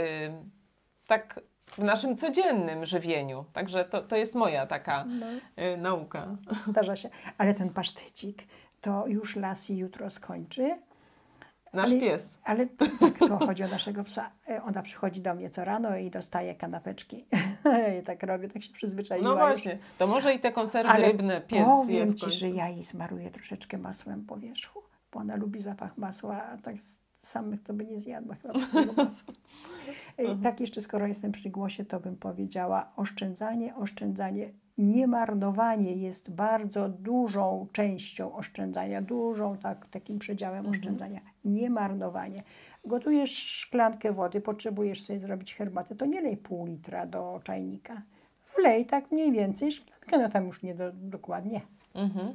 [1.07, 3.45] tak w naszym codziennym żywieniu.
[3.53, 5.05] Także to, to jest moja taka
[5.57, 6.27] yy, nauka.
[6.63, 7.09] Zdarza się.
[7.37, 8.43] Ale ten pasztecik,
[8.85, 10.77] to już Lassie jutro skończy.
[11.73, 12.41] Nasz ale, pies.
[12.43, 14.31] Ale tak, to chodzi o naszego psa.
[14.49, 17.25] E, ona przychodzi do mnie co rano i dostaje kanapeczki.
[17.99, 19.29] I tak robię, tak się przyzwyczaiła.
[19.29, 22.83] No właśnie, to może i te konserwy ale rybne pies powiem Ci, że ja jej
[22.83, 26.75] smaruję troszeczkę masłem po wierzchu, bo ona lubi zapach masła, a tak
[27.17, 28.53] samych to by nie zjadła chyba
[29.03, 29.33] masła.
[30.17, 36.89] E, tak jeszcze, skoro jestem przy głosie, to bym powiedziała oszczędzanie, oszczędzanie niemarnowanie jest bardzo
[36.89, 40.75] dużą częścią oszczędzania, dużą tak, takim przedziałem mhm.
[40.75, 41.21] oszczędzania.
[41.45, 42.43] Niemarnowanie.
[42.85, 48.01] Gotujesz szklankę wody, potrzebujesz sobie zrobić herbatę, to nie lej pół litra do czajnika.
[48.55, 51.61] Wlej tak mniej więcej szklankę, no tam już nie do, dokładnie.
[51.95, 52.33] Mhm.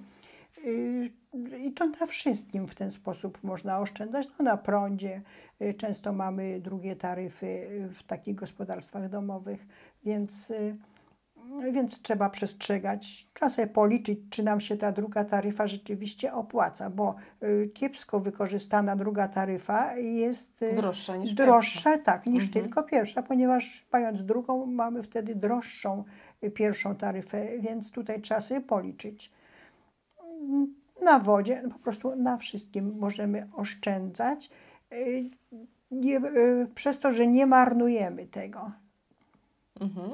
[0.64, 1.11] Y,
[1.59, 4.29] I to na wszystkim w ten sposób można oszczędzać.
[4.38, 5.22] No na prądzie
[5.62, 9.66] y, często mamy drugie taryfy w takich gospodarstwach domowych,
[10.05, 10.76] więc y,
[11.72, 13.29] więc trzeba przestrzegać.
[13.35, 18.96] Trzeba sobie policzyć, czy nam się ta druga taryfa rzeczywiście opłaca, bo y, kiepsko wykorzystana
[18.96, 22.64] druga taryfa jest y, Droższa niż droższa, tak, niż Mhm.
[22.64, 26.05] tylko pierwsza, ponieważ mając drugą mamy wtedy droższą
[26.44, 29.31] y, pierwszą taryfę, więc tutaj trzeba sobie policzyć.
[31.03, 34.50] Na wodzie, po prostu na wszystkim możemy oszczędzać,
[35.90, 36.20] nie,
[36.74, 38.70] przez to, że nie marnujemy tego.
[39.81, 40.11] Mhm.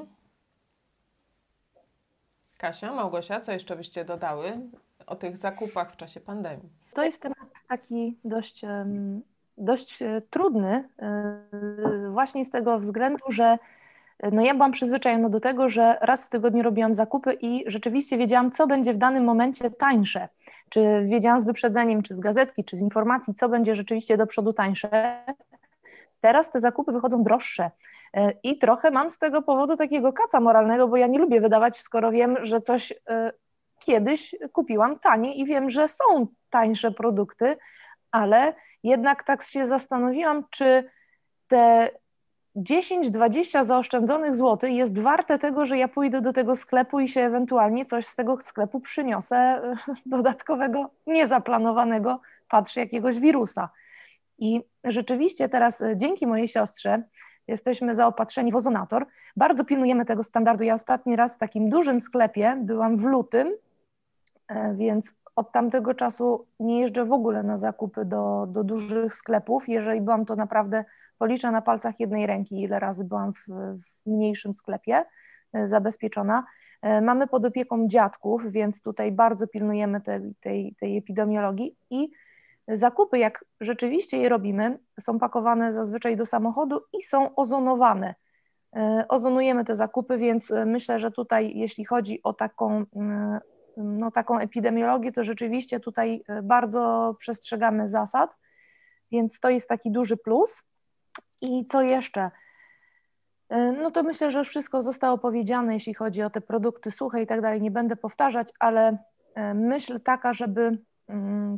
[2.57, 4.53] Kasia, Małgosia, co jeszcze byście dodały
[5.07, 6.69] o tych zakupach w czasie pandemii?
[6.93, 7.37] To jest temat
[7.69, 8.61] taki dość,
[9.57, 13.57] dość e, trudny, e, właśnie z tego względu, że
[14.19, 18.17] e, no ja byłam przyzwyczajona do tego, że raz w tygodniu robiłam zakupy i rzeczywiście
[18.17, 20.29] wiedziałam, co będzie w danym momencie tańsze.
[20.69, 24.53] Czy wiedziałam z wyprzedzeniem, czy z gazetki, czy z informacji, co będzie rzeczywiście do przodu
[24.53, 25.23] tańsze.
[26.21, 27.71] Teraz te zakupy wychodzą droższe
[28.43, 32.11] i trochę mam z tego powodu takiego kaca moralnego, bo ja nie lubię wydawać, skoro
[32.11, 33.31] wiem, że coś e,
[33.79, 37.57] kiedyś kupiłam taniej i wiem, że są tańsze produkty,
[38.11, 40.89] ale jednak tak się zastanowiłam, czy
[41.47, 41.89] te
[42.55, 47.85] 10-20 zaoszczędzonych złotych jest warte tego, że ja pójdę do tego sklepu i się ewentualnie
[47.85, 49.73] coś z tego sklepu przyniosę e,
[50.05, 53.69] dodatkowego, niezaplanowanego, patrzę, jakiegoś wirusa.
[54.37, 57.03] I rzeczywiście teraz e, dzięki mojej siostrze
[57.47, 59.05] jesteśmy zaopatrzeni w ozonator.
[59.35, 60.63] Bardzo pilnujemy tego standardu.
[60.63, 63.53] Ja ostatni raz w takim dużym sklepie byłam w lutym,
[64.47, 69.69] e, więc od tamtego czasu nie jeżdżę w ogóle na zakupy do, do dużych sklepów.
[69.69, 70.85] Jeżeli byłam, to naprawdę
[71.17, 73.47] policzę na palcach jednej ręki, ile razy byłam w,
[73.83, 75.05] w mniejszym sklepie
[75.53, 76.43] e, zabezpieczona.
[76.81, 82.11] E, Mamy pod opieką dziadków, więc tutaj bardzo pilnujemy tej, tej, tej epidemiologii i
[82.67, 88.15] zakupy, jak rzeczywiście je robimy, są pakowane zazwyczaj do samochodu i są ozonowane.
[88.75, 93.39] E, Ozonujemy te zakupy, więc e, myślę, że tutaj, jeśli chodzi o taką, mm,
[93.77, 98.35] no, taką epidemiologię, to rzeczywiście tutaj e, bardzo przestrzegamy zasad,
[99.11, 100.63] więc to jest taki duży plus.
[101.41, 102.31] I co jeszcze?
[103.81, 107.41] No to myślę, że wszystko zostało powiedziane, jeśli chodzi o te produkty suche i tak
[107.41, 107.61] dalej.
[107.61, 108.97] Nie będę powtarzać, ale
[109.53, 110.77] myśl taka, żeby
[111.07, 111.57] mm,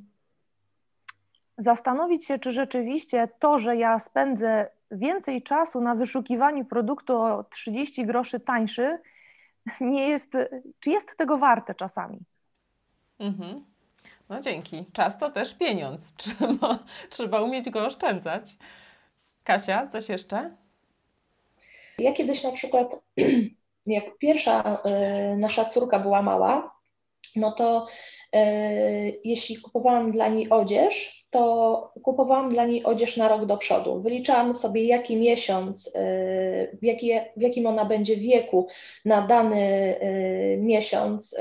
[1.60, 8.06] zastanowić się, czy rzeczywiście to, że ja spędzę więcej czasu na wyszukiwaniu produktu o 30
[8.06, 9.00] groszy tańszy,
[9.82, 10.34] nie jest,
[10.80, 12.20] czy jest tego warte czasami.
[13.20, 13.64] Mhm.
[14.30, 14.86] No dzięki.
[14.94, 16.14] Czas to też pieniądz.
[16.18, 18.58] Trzeba, trzeba umieć go oszczędzać.
[19.44, 20.56] Kasia, coś jeszcze?
[21.98, 22.96] Ja kiedyś na przykład,
[23.86, 24.82] jak pierwsza
[25.34, 26.76] y, nasza córka była mała,
[27.36, 27.92] no to y,
[29.24, 34.00] jeśli kupowałam dla niej odzież, to kupowałam dla niej odzież na rok do przodu.
[34.00, 35.92] Wyliczałam sobie, jaki miesiąc, y,
[36.82, 38.68] w, jakie, w jakim ona będzie wieku
[39.06, 41.36] na dany y, miesiąc,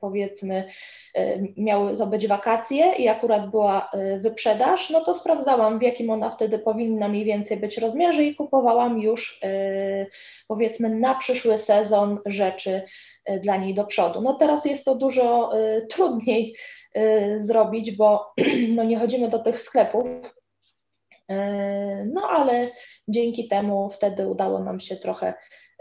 [0.00, 0.64] powiedzmy,
[1.56, 6.58] miały to być wakacje i akurat była wyprzedaż, no to sprawdzałam, w jakim ona wtedy
[6.58, 9.40] powinna mniej więcej być rozmiarze i kupowałam już,
[10.48, 12.82] powiedzmy, na przyszły sezon rzeczy
[13.42, 14.20] dla niej do przodu.
[14.20, 16.56] No teraz jest to dużo y, trudniej
[16.96, 18.32] y, zrobić, bo
[18.76, 20.06] no nie chodzimy do tych sklepów,
[21.30, 21.34] y,
[22.12, 22.68] no ale
[23.08, 25.34] dzięki temu wtedy udało nam się trochę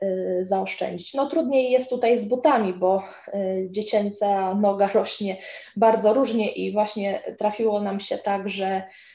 [0.03, 1.13] y, zaoszczędzić.
[1.13, 5.37] No trudniej jest tutaj z butami, bo y, dziecięca noga rośnie
[5.75, 9.12] bardzo różnie i właśnie trafiło nam się tak, że y,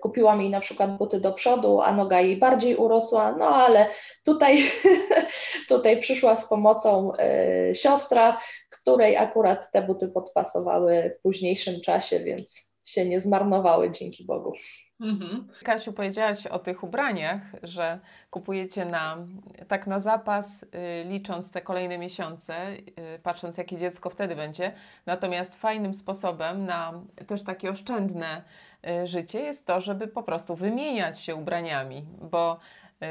[0.00, 3.86] kupiłam jej na przykład buty do przodu, a noga jej bardziej urosła, no ale
[4.24, 4.70] tutaj,
[5.68, 7.12] tutaj przyszła z pomocą
[7.70, 14.24] y, siostra, której akurat te buty podpasowały w późniejszym czasie, więc się nie zmarnowały dzięki
[14.24, 14.52] Bogu.
[15.00, 15.48] Mhm.
[15.64, 19.26] Kasiu, powiedziałaś o tych ubraniach, że kupujecie na,
[19.68, 20.68] tak na zapas, y,
[21.04, 24.72] licząc te kolejne miesiące, y, patrząc jakie dziecko wtedy będzie.
[25.06, 28.42] Natomiast fajnym sposobem na też takie oszczędne
[29.04, 32.58] życie jest to, żeby po prostu wymieniać się ubraniami, bo
[33.02, 33.06] y,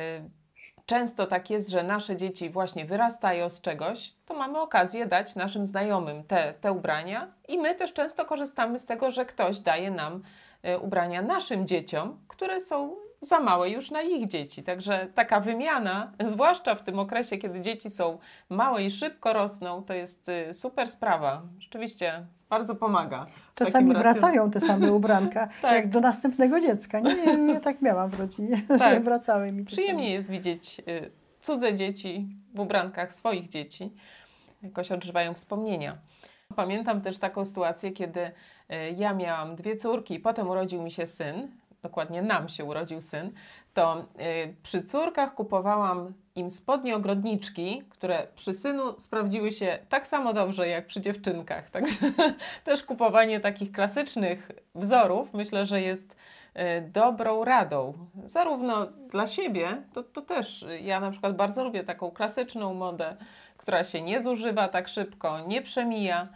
[0.85, 5.65] często tak jest, że nasze dzieci właśnie wyrastają z czegoś, to mamy okazję dać naszym
[5.65, 10.23] znajomym te, te ubrania i my też często korzystamy z tego, że ktoś daje nam
[10.65, 14.63] y, ubrania naszym dzieciom, które są za małe już na ich dzieci.
[14.63, 18.17] Także taka wymiana, zwłaszcza w tym okresie, kiedy dzieci są
[18.49, 21.41] małe i szybko rosną, to jest super sprawa.
[21.59, 23.25] Rzeczywiście bardzo pomaga.
[23.55, 25.73] Czasami wracają te same ubranka, Tak.
[25.73, 26.99] jak do następnego dziecka.
[26.99, 28.61] Nie, nie, ja tak miałam w rodzinie.
[28.79, 29.03] Tak.
[29.03, 33.93] Wracały mi Przyjemnie jest widzieć y, cudze dzieci w ubrankach swoich dzieci.
[34.63, 35.97] Jakoś odżywają wspomnienia.
[36.55, 38.31] Pamiętam też taką sytuację, kiedy y,
[38.97, 41.47] ja miałam dwie córki i potem urodził mi się syn.
[41.81, 43.31] Dokładnie nam się urodził syn.
[43.73, 50.33] To y, przy córkach kupowałam im spodnie ogrodniczki, które przy synu sprawdziły się tak samo
[50.33, 51.69] dobrze jak przy dziewczynkach.
[51.75, 52.11] Także
[52.63, 56.15] też kupowanie takich klasycznych wzorów myślę, że jest
[56.55, 57.93] y, dobrą radą.
[58.25, 63.17] Zarówno dla siebie, to, to też ja na przykład bardzo lubię taką klasyczną modę,
[63.57, 66.27] która się nie zużywa tak szybko, nie przemija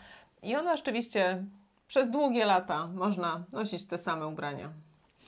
[0.44, 1.44] i ona rzeczywiście
[1.88, 4.70] przez długie lata można nosić te same ubrania.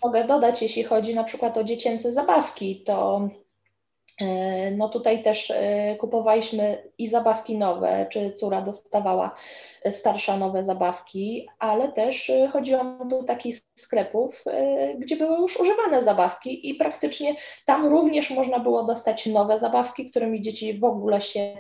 [0.06, 3.30] Mogę dodać, jeśli chodzi na przykład o dziecięce zabawki, to
[4.22, 9.36] e, no tutaj też e, kupowaliśmy i zabawki nowe, czy córa dostawała
[9.91, 14.44] starsza nowe zabawki, ale też e, chodziłam do takich sklepów,
[14.98, 20.41] gdzie były już używane zabawki i praktycznie tam również można było dostać nowe zabawki, którymi
[20.41, 21.58] dzieci w ogóle się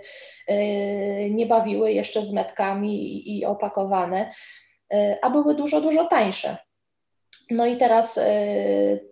[1.31, 4.31] nie bawiły jeszcze z metkami i opakowane,
[5.21, 6.64] a były dużo, dużo tańsze.
[7.51, 8.21] No i teraz y,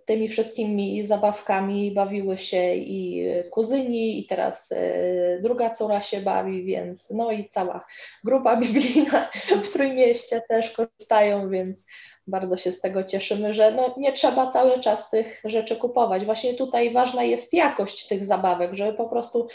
[0.06, 7.10] tymi wszystkimi zabawkami bawiły się i kuzyni, i teraz y, druga córa się bawi, więc
[7.10, 7.86] no i cała
[8.24, 9.30] grupa biblijna
[9.64, 11.86] w Trójmieście też korzystają, więc
[12.28, 16.26] bardzo się z tego cieszymy, że no nie trzeba cały czas tych rzeczy kupować.
[16.26, 19.48] Właśnie tutaj ważna jest jakość tych zabawek, żeby po prostu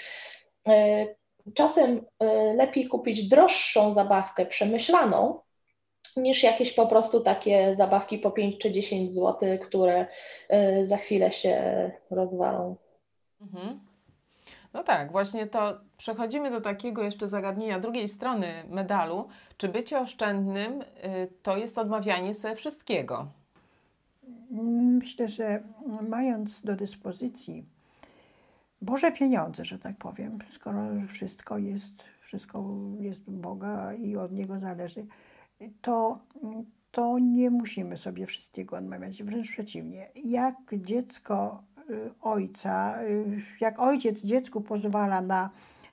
[0.69, 0.73] y,
[1.55, 2.05] czasem
[2.55, 5.41] lepiej kupić droższą zabawkę przemyślaną,
[6.16, 10.07] niż jakieś po prostu takie zabawki po 5 czy 10 zł, które
[10.53, 12.77] y, za chwilę się rozwalą.
[13.40, 13.81] Mhm.
[14.73, 19.29] No tak, właśnie to przechodzimy do takiego jeszcze zagadnienia drugiej strony medalu.
[19.57, 20.85] Czy bycie oszczędnym y,
[21.42, 23.27] to jest odmawianie sobie wszystkiego?
[24.51, 25.62] Myślę, że
[26.09, 27.64] mając do dyspozycji
[28.83, 32.64] Boże pieniądze, że tak powiem, skoro wszystko jest, wszystko
[33.01, 35.07] jest Boga i od Niego zależy,
[35.81, 36.18] to,
[36.90, 40.09] to nie musimy sobie wszystkiego odmawiać, wręcz przeciwnie.
[40.25, 45.51] Jak dziecko y, ojca, y, jak ojciec dziecku pozwala na,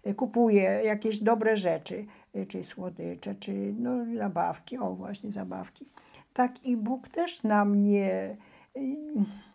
[0.07, 2.05] y, kupuje jakieś dobre rzeczy,
[2.47, 5.85] czy słodycze, czy no, zabawki, o właśnie zabawki,
[6.33, 8.37] tak i Bóg też nam nie,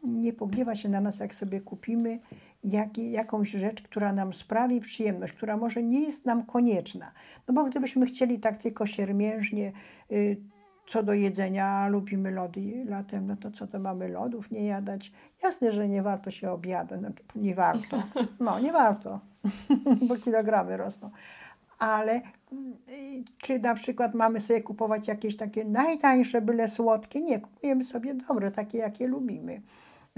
[0.04, 2.18] nie pogniewa się na nas, jak sobie kupimy
[2.64, 7.12] jak, jakąś rzecz, która nam sprawi przyjemność, która może nie jest nam konieczna.
[7.48, 9.72] No bo gdybyśmy chcieli tak tylko siermiężnie
[10.12, 10.36] y,
[10.86, 15.12] co do jedzenia, lubimy lody latem, no to co to mamy lodów nie jadać?
[15.42, 18.02] Jasne, że nie warto się obiadać, znaczy nie warto,
[18.40, 19.20] no nie warto,
[20.08, 21.10] bo kilogramy rosną.
[21.78, 22.20] Ale y,
[23.38, 27.20] czy na przykład mamy sobie kupować jakieś takie najtańsze, byle słodkie?
[27.20, 29.60] Nie, kupujemy sobie dobre, takie jakie lubimy.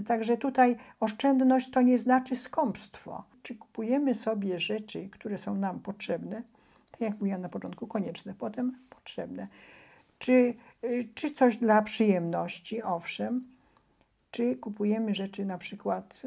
[0.06, 3.24] Także tutaj oszczędność to nie znaczy skąpstwo.
[3.42, 6.42] Czy kupujemy sobie rzeczy, które są nam potrzebne,
[6.90, 9.48] tak jak mówiłam na początku, konieczne, potem potrzebne.
[10.18, 13.44] Czy, y, czy coś dla przyjemności, owszem,
[14.30, 16.22] czy kupujemy rzeczy na przykład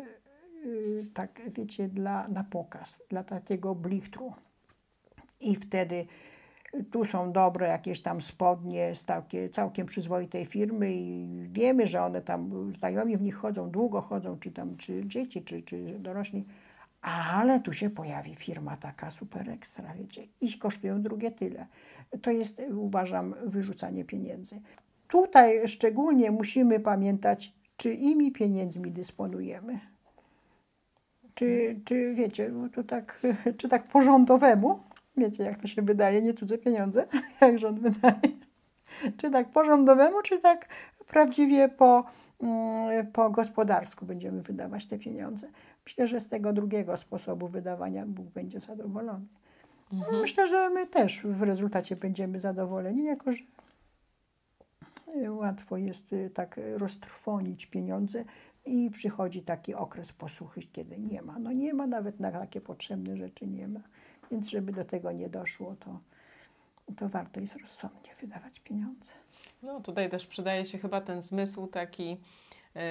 [0.65, 4.33] y, tak, wiecie, dla, na pokaz, dla takiego blichtru.
[5.39, 6.05] I wtedy
[6.91, 12.21] tu są dobre jakieś tam spodnie z takie całkiem przyzwoitej firmy i wiemy, że one
[12.21, 16.45] tam, znajomi w nich chodzą, długo chodzą, czy tam, czy dzieci, czy, czy dorośli,
[17.01, 21.67] ale tu się pojawi firma taka super ekstra, wiecie, i kosztują drugie tyle.
[22.21, 24.61] To jest, uważam, wyrzucanie pieniędzy.
[25.07, 29.79] Tutaj szczególnie musimy pamiętać, czyimi pieniędzmi dysponujemy.
[31.35, 33.21] Czy, czy wiecie, tu tak,
[33.57, 34.79] czy tak porządowemu,
[35.17, 37.07] Wiecie, jak to się wydaje, nie cudze pieniądze,
[37.41, 38.37] jak rząd wydaje.
[39.17, 40.67] Czy tak porządowemu, czy tak
[41.07, 42.03] prawdziwie po,
[42.41, 45.47] mm, po gospodarsku będziemy wydawać te pieniądze.
[45.85, 49.25] Myślę, że z tego drugiego sposobu wydawania Bóg będzie zadowolony.
[49.93, 50.21] Mhm.
[50.21, 53.43] Myślę, że my też w rezultacie będziemy zadowoleni, jako że
[55.29, 58.25] łatwo jest y, tak roztrwonić pieniądze
[58.65, 61.39] i przychodzi taki okres posłuchy, kiedy nie ma.
[61.39, 63.79] No nie ma nawet na takie potrzebne rzeczy, nie ma.
[64.31, 65.99] Więc żeby do tego nie doszło, to,
[66.97, 69.13] to warto jest rozsądnie wydawać pieniądze.
[69.63, 72.81] No tutaj też przydaje się chyba ten zmysł taki yy,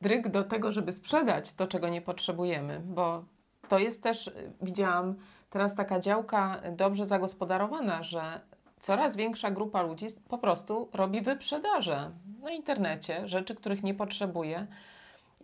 [0.00, 3.24] dryg do tego, żeby sprzedać to, czego nie potrzebujemy, bo
[3.68, 4.30] to jest też,
[4.62, 5.14] widziałam
[5.50, 8.40] teraz taka działka dobrze zagospodarowana, że
[8.80, 12.10] coraz większa grupa ludzi po prostu robi wyprzedaże
[12.42, 14.66] na internecie, rzeczy, których nie potrzebuje.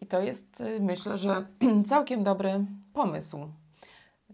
[0.01, 1.47] I to jest, y, myślę, że
[1.87, 3.49] całkiem dobry pomysł.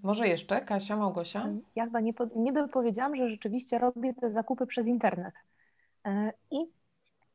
[0.02, 1.48] Może jeszcze, Kasia, Małgosia?
[1.76, 5.34] Ja chyba nie, nie dopowiedziałam, że rzeczywiście robię te zakupy przez internet.
[6.06, 6.56] E, I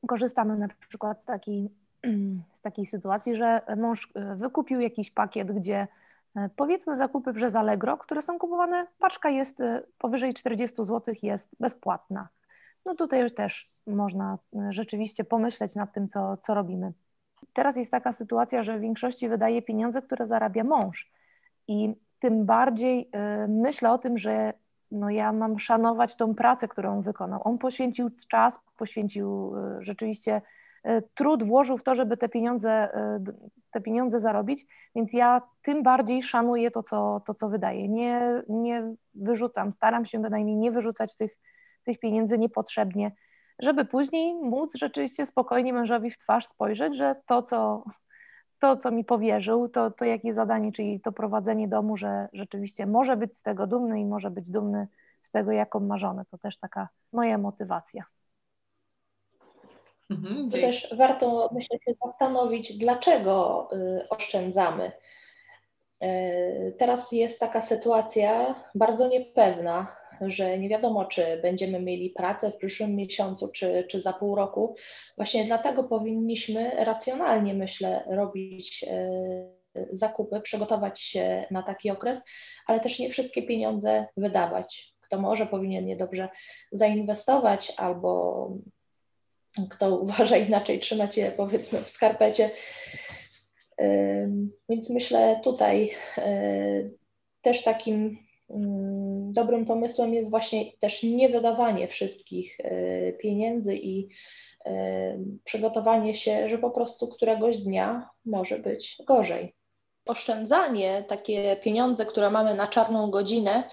[0.07, 1.69] korzystamy na przykład z takiej,
[2.57, 5.87] z takiej sytuacji, że mąż e, wykupił jakiś pakiet, gdzie
[6.35, 9.57] e, powiedzmy zakupy przez Allegro, które są kupowane, paczka jest
[9.97, 12.27] powyżej 40 zł, jest bezpłatna.
[12.85, 14.37] No tutaj już też można
[14.69, 16.93] rzeczywiście pomyśleć nad tym, co, co robimy.
[17.53, 21.11] teraz jest taka sytuacja, że w większości wydaje pieniądze, które zarabia mąż.
[21.67, 21.95] I
[22.25, 23.09] tym bardziej
[23.43, 24.53] y, myślę o tym, że
[24.91, 27.41] no ja mam szanować tą pracę, którą wykonał.
[27.43, 30.41] On poświęcił czas, poświęcił y, rzeczywiście
[30.87, 32.89] y, trud, włożył w to, żeby te pieniądze,
[33.71, 34.65] te pieniądze zarobić,
[34.95, 37.89] więc ja tym bardziej szanuję to, co, to, co wydaję.
[37.89, 41.37] Nie, nie wyrzucam, staram się bynajmniej nie wyrzucać tych,
[41.83, 43.11] tych pieniędzy niepotrzebnie,
[43.59, 47.83] żeby później móc rzeczywiście spokojnie mężowi w twarz spojrzeć, że to, co,
[48.65, 53.17] to, co mi powierzył, to, to jakie zadanie, czyli to prowadzenie domu, że rzeczywiście może
[53.17, 54.87] być z tego dumny i może być dumny
[55.21, 56.23] z tego, jaką ma żonę.
[56.31, 58.03] To też taka moja motywacja.
[60.11, 64.91] Mhm, to też warto, myślę, się zastanowić, dlaczego y, oszczędzamy.
[66.03, 72.57] Y, teraz jest taka sytuacja bardzo niepewna, że nie wiadomo, czy będziemy mieli pracę w
[72.57, 74.75] przyszłym miesiącu, czy, czy za pół roku.
[75.15, 79.09] Właśnie dlatego powinniśmy racjonalnie, myślę, robić e,
[79.91, 82.23] zakupy, przygotować się na taki okres,
[82.67, 84.95] ale też nie wszystkie pieniądze wydawać.
[85.01, 86.29] Kto może, powinien je dobrze
[86.71, 88.49] zainwestować, albo
[89.69, 92.51] kto uważa inaczej, trzymać je powiedzmy w skarpecie.
[94.69, 96.89] Więc myślę tutaj e,
[97.41, 98.24] też takim
[99.31, 104.09] dobrym pomysłem jest właśnie też niewydawanie wszystkich e, pieniędzy i
[104.65, 109.55] e, przygotowanie się, że po prostu któregoś dnia może być gorzej.
[110.05, 113.63] Oszczędzanie, takie pieniądze, które mamy na czarną godzinę,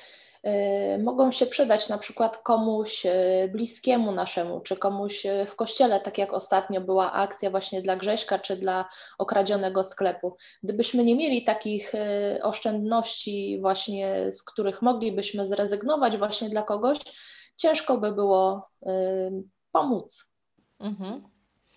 [1.03, 6.19] mogą się przydać na przykład komuś y, bliskiemu naszemu, czy komuś y, w kościele, tak
[6.19, 8.89] jak ostatnio była akcja właśnie dla Grześka, czy dla
[9.19, 10.37] okradzionego sklepu.
[10.63, 11.93] Gdybyśmy nie mieli takich
[12.43, 16.99] oszczędności właśnie, z których moglibyśmy zrezygnować właśnie dla kogoś,
[17.57, 18.69] ciężko by było
[19.73, 20.33] pomóc.
[20.81, 21.23] Mhm.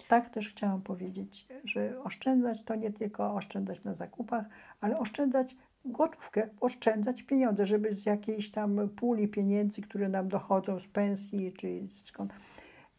[0.07, 4.45] Tak też chciałam powiedzieć, że oszczędzać to nie tylko oszczędzać na zakupach,
[4.82, 5.55] ale oszczędzać
[5.86, 11.81] gotówkę, oszczędzać pieniądze, żeby z jakiejś tam puli pieniędzy, które nam dochodzą z pensji czy
[12.03, 12.33] skąd,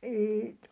[0.02, 0.10] yy,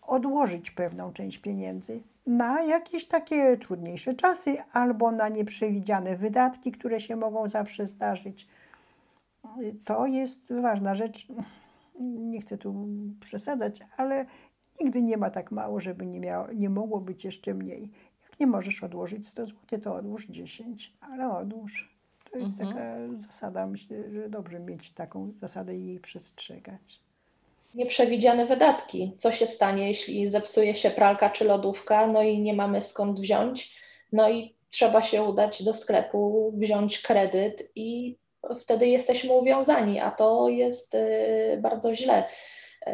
[0.03, 7.17] odłożyć pewną część pieniędzy na jakieś takie trudniejsze czasy albo na nieprzewidziane wydatki, które się
[7.17, 8.49] mogą zawsze zdarzyć.
[9.85, 11.27] To jest ważna rzecz.
[12.01, 12.89] Nie chcę tu
[13.21, 14.27] przesadzać, ale
[14.81, 17.91] nigdy nie ma tak mało, żeby nie, miało, nie mogło być jeszcze mniej.
[18.31, 21.94] Jak nie możesz odłożyć 100 zł, to odłóż 10, ale odłóż.
[22.35, 22.69] To jest mhm.
[22.69, 27.01] taka zasada, myślę, że dobrze mieć taką zasadę i jej przestrzegać.
[27.75, 29.13] Nieprzewidziane wydatki.
[29.19, 33.81] Co się stanie, jeśli zepsuje się pralka czy lodówka, no i nie mamy skąd wziąć,
[34.13, 38.17] no i trzeba się udać do sklepu, wziąć kredyt i
[38.61, 42.25] wtedy jesteśmy uwiązani, a to jest y, bardzo źle
[42.87, 42.91] y,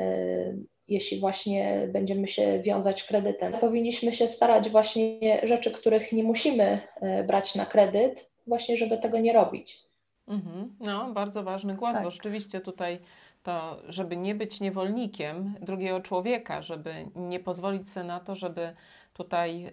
[0.88, 3.52] jeśli właśnie będziemy się wiązać kredytem.
[3.52, 6.80] Powinniśmy się starać właśnie rzeczy, których nie musimy
[7.20, 9.82] y, brać na kredyt, właśnie, żeby tego nie robić.
[10.28, 10.76] Mhm.
[10.80, 12.04] No, bardzo ważny głos, tak.
[12.04, 12.98] bo rzeczywiście tutaj
[13.42, 18.74] to, żeby nie być niewolnikiem drugiego człowieka, żeby nie pozwolić sobie na to, żeby
[19.14, 19.72] tutaj y,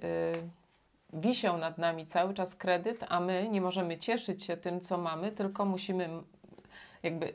[1.13, 5.31] wisiał nad nami cały czas kredyt, a my nie możemy cieszyć się tym, co mamy,
[5.31, 6.09] tylko musimy
[7.03, 7.33] jakby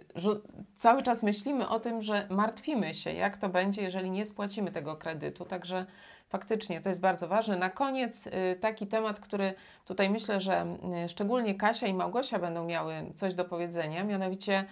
[0.76, 4.97] cały czas myślimy o tym, że martwimy się, jak to będzie, jeżeli nie spłacimy tego
[4.97, 5.45] kredytu.
[5.45, 5.86] Także
[6.32, 7.56] faktycznie to jest bardzo ważne.
[7.56, 8.30] Na koniec y,
[8.60, 9.54] taki temat, który
[9.84, 14.64] tutaj myślę, że y, szczególnie Kasia i Małgosia będą miały coś do powiedzenia, mianowicie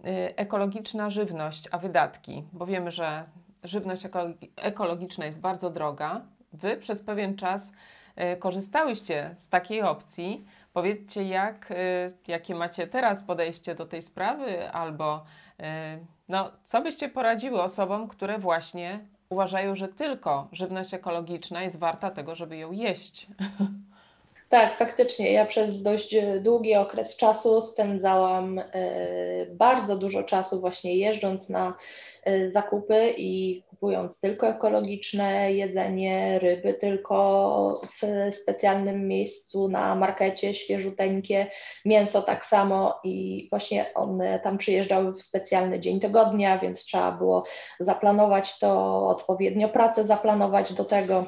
[0.00, 0.04] y,
[0.36, 3.24] ekologiczna żywność, a wydatki, bo wiemy, że
[3.64, 4.06] żywność
[4.56, 6.20] ekologiczna jest bardzo droga.
[6.52, 7.72] Wy przez pewien czas
[8.38, 10.46] korzystałyście z takiej opcji.
[10.72, 11.72] Powiedzcie, jak,
[12.28, 15.24] jakie macie teraz podejście do tej sprawy, albo
[16.28, 19.00] no, co byście poradziły osobom, które właśnie
[19.32, 23.26] uważają, że tylko żywność ekologiczna jest warta tego, żeby ją jeść.
[24.48, 25.32] Tak, faktycznie.
[25.32, 28.64] Ja przez dość długi okres czasu spędzałam e,
[29.50, 31.74] bardzo dużo czasu właśnie jeżdżąc na
[32.24, 41.46] e, zakupy i kupując tylko ekologiczne jedzenie, ryby tylko w specjalnym miejscu na markecie, świeżuteńkie,
[41.84, 47.44] mięso tak samo i właśnie one tam przyjeżdżały w specjalny dzień tygodnia, więc trzeba było
[47.80, 51.24] zaplanować to, odpowiednio pracę zaplanować do tego,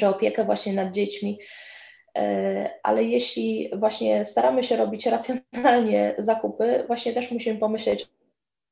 [0.00, 1.38] czy opiekę właśnie nad dziećmi.
[2.18, 8.13] E, ale jeśli właśnie staramy się robić racjonalnie zakupy, właśnie też musimy pomyśleć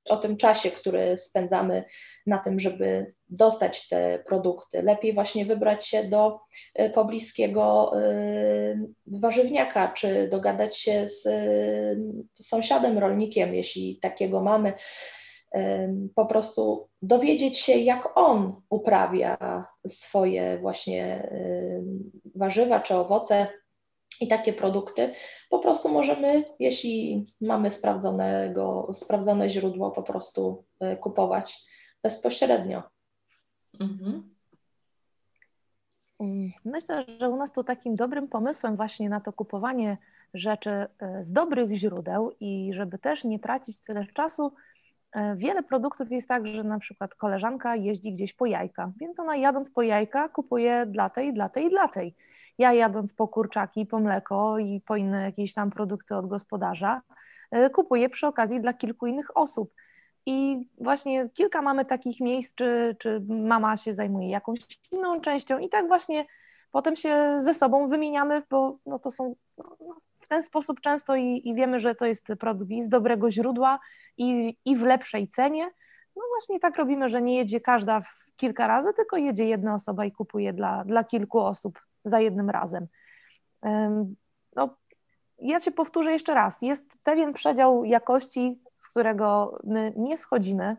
[0.09, 1.85] o tym czasie, który spędzamy
[2.27, 4.83] na tym, żeby dostać te produkty.
[4.83, 6.41] Lepiej właśnie wybrać się do
[6.75, 11.23] e, pobliskiego e, warzywniaka, czy dogadać się z,
[12.33, 14.73] z sąsiadem, rolnikiem, jeśli takiego mamy.
[16.15, 19.37] po prostu dowiedzieć się, jak on uprawia
[19.89, 21.29] swoje właśnie
[22.35, 23.47] warzywa czy owoce
[24.21, 25.15] i takie produkty.
[25.51, 31.65] Po prostu możemy, jeśli mamy sprawdzonego, sprawdzone źródło, po prostu e, kupować
[32.03, 32.83] bezpośrednio.
[33.81, 34.33] Mhm.
[36.21, 39.97] Mm, myślę, że u nas to takim dobrym pomysłem właśnie na to kupowanie
[40.35, 40.89] rzeczy e,
[41.25, 44.53] z dobrych źródeł i żeby też nie tracić tyle czasu,
[45.13, 49.37] e, wiele produktów jest tak, że na przykład koleżanka jeździ gdzieś po jajka, więc ona
[49.37, 52.15] jadąc po jajka kupuje dla tej, dla tej, dla tej.
[52.59, 57.03] Ja jadąc po kurczaki, po mleko i po inne jakieś tam produkty od gospodarza,
[57.51, 59.75] e, kupuję przy okazji dla kilku innych osób.
[60.27, 64.59] I właśnie kilka mamy takich miejsc, czy, czy mama się zajmuje jakąś
[64.91, 66.27] inną częścią, i tak właśnie
[66.71, 71.17] potem się ze sobą wymieniamy, bo no to są no, no w ten sposób często
[71.17, 73.79] i, i, wiemy, że to jest produkt z dobrego źródła
[74.17, 75.65] i, i w lepszej cenie.
[76.17, 78.03] No właśnie tak robimy, że nie jedzie każda
[78.37, 82.87] kilka razy, tylko jedzie jedna osoba i kupuje dla, dla kilku osób za jednym razem.
[84.57, 84.77] No,
[85.39, 86.63] ja się powtórzę jeszcze raz.
[86.63, 90.77] Jest pewien przedział jakości, z którego my nie schodzimy.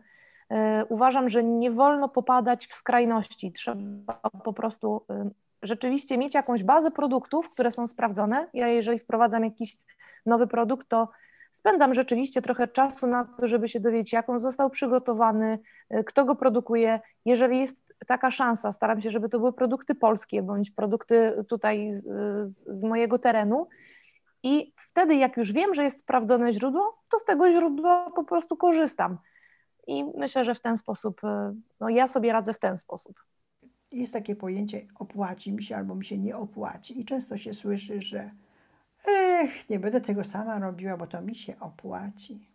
[0.50, 3.52] E, uważam, że nie wolno popadać w skrajności.
[3.52, 5.06] Trzeba po prostu
[5.62, 8.48] rzeczywiście mieć jakąś bazę produktów, które są sprawdzone.
[8.54, 9.78] Ja, jeżeli wprowadzam jakiś
[10.26, 11.08] nowy produkt, to
[11.52, 15.58] spędzam rzeczywiście trochę czasu na to, żeby się dowiedzieć, jak on został przygotowany,
[15.90, 17.00] e, kto go produkuje.
[17.24, 22.06] Jeżeli jest taka szansa, staram się, żeby to były produkty polskie bądź produkty tutaj z,
[22.46, 23.68] z, mojego terenu.
[24.42, 28.56] I wtedy, jak już wiem, że jest sprawdzone źródło, to z tego źródła po prostu
[28.56, 29.18] korzystam.
[29.86, 33.24] I myślę, że w ten sposób, e, no ja sobie radzę w ten sposób.
[33.92, 37.00] Jest takie pojęcie opłaci mi się albo mi się nie opłaci.
[37.00, 38.30] I często się słyszy, że
[39.06, 42.48] ech, nie będę tego sama robiła, bo to mi się opłaci.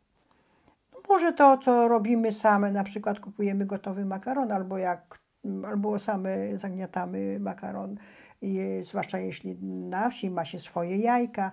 [0.94, 5.19] No może to, co robimy same, na przykład kupujemy gotowy makaron, albo jak
[5.68, 7.98] albo same zagniatamy makaron,
[8.42, 11.52] I, zwłaszcza jeśli na wsi ma się swoje jajka,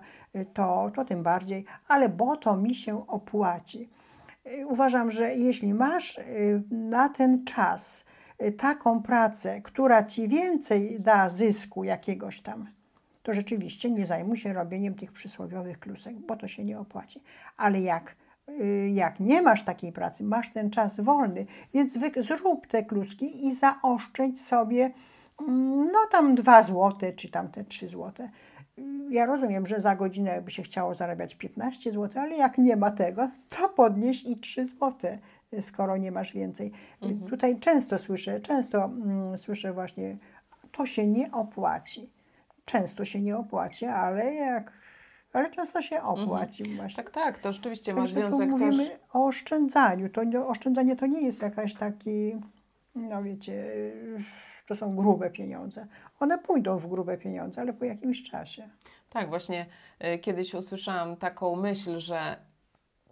[0.53, 3.89] to, to tym bardziej, ale bo to mi się opłaci.
[4.65, 8.05] Uważam, że jeśli masz y, na ten czas
[8.43, 12.67] y, taką pracę, która ci więcej da zysku jakiegoś tam,
[13.23, 17.23] to rzeczywiście nie zajmuj się robieniem tych przysłowiowych klusek, bo to się nie opłaci.
[17.57, 18.26] Ale jak Y,
[18.93, 24.41] jak nie masz takiej pracy, masz ten czas wolny, więc zrób te kluski i zaoszczędź
[24.41, 24.91] sobie
[25.41, 28.29] mm, no tam dwa złote, czy tam te trzy złote.
[28.79, 32.75] Y, ja rozumiem, że za godzinę by się chciało zarabiać 15 zł, ale jak nie
[32.75, 35.19] ma tego, to podnieś i 3 złote,
[35.61, 36.71] skoro nie masz więcej.
[37.01, 37.29] Mhm.
[37.29, 40.17] Tutaj często słyszę, często mm, słyszę właśnie,
[40.71, 42.09] to się nie opłaci.
[42.65, 44.71] Często się nie opłaci, ale jak
[45.37, 46.77] ale często się opłaci mhm.
[46.77, 47.03] właśnie.
[47.03, 48.99] Tak, tak, to rzeczywiście ma związek mówimy też...
[49.13, 50.09] o oszczędzaniu.
[50.09, 52.35] To oszczędzanie to nie jest jakaś taki,
[52.95, 53.65] no wiecie,
[54.67, 55.87] to są grube pieniądze.
[56.19, 58.69] One pójdą w grube pieniądze, ale po jakimś czasie.
[59.09, 59.65] Tak, właśnie
[60.15, 62.37] y, kiedyś usłyszałam taką myśl, że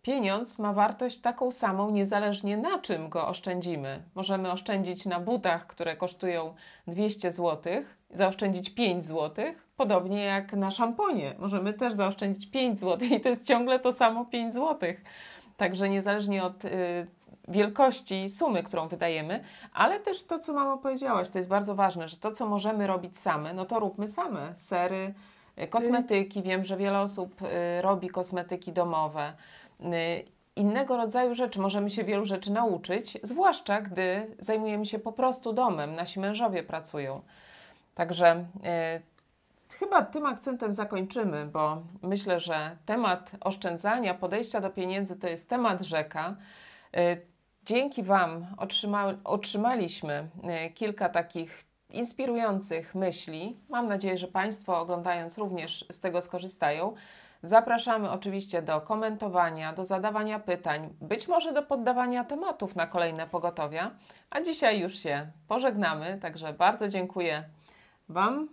[0.06, 4.04] pieniądz ma wartość taką samą, niezależnie na czym go oszczędzimy.
[4.16, 6.54] Możemy oszczędzić na butach, które kosztują
[6.88, 7.74] 200 zł,
[8.12, 9.46] zaoszczędzić 5 zł,
[9.78, 11.36] podobnie jak na szamponie.
[11.40, 14.90] Możemy też zaoszczędzić 5 zł i to jest ciągle to samo 5 zł.
[15.58, 17.08] Także niezależnie od y,
[17.48, 19.44] wielkości sumy, którą wydajemy,
[19.74, 23.18] ale też to, co mama powiedziałaś, to jest bardzo ważne, że to, co możemy robić
[23.18, 24.56] same, no to róbmy same.
[24.56, 25.14] Sery,
[25.64, 29.34] y, kosmetyki, wiem, że wiele osób y, robi kosmetyki domowe.
[29.82, 35.54] Y, innego rodzaju rzeczy, możemy się wielu rzeczy nauczyć, zwłaszcza gdy zajmujemy się po prostu
[35.54, 37.22] domem, nasi mężowie pracują.
[37.96, 38.46] Także
[39.72, 45.50] y, chyba tym akcentem zakończymy, bo myślę, że temat oszczędzania, podejścia do pieniędzy to jest
[45.50, 46.36] temat rzeka.
[46.98, 47.22] Y,
[47.66, 50.28] dzięki Wam otrzyma, otrzymaliśmy
[50.68, 53.58] y, kilka takich inspirujących myśli.
[53.70, 56.96] Mam nadzieję, że Państwo oglądając również z tego skorzystają.
[57.46, 63.92] Zapraszamy oczywiście do komentowania, do zadawania pytań, być może do poddawania tematów na kolejne pogotowia.
[64.30, 67.44] A dzisiaj już się pożegnamy, także bardzo dziękuję
[68.10, 68.50] Wam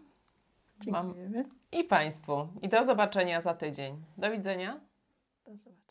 [0.81, 1.45] Dziękujemy.
[1.73, 2.49] i Państwu.
[2.63, 4.05] I do zobaczenia za tydzień.
[4.19, 4.81] Do widzenia.
[5.47, 5.82] Do zobaczenia.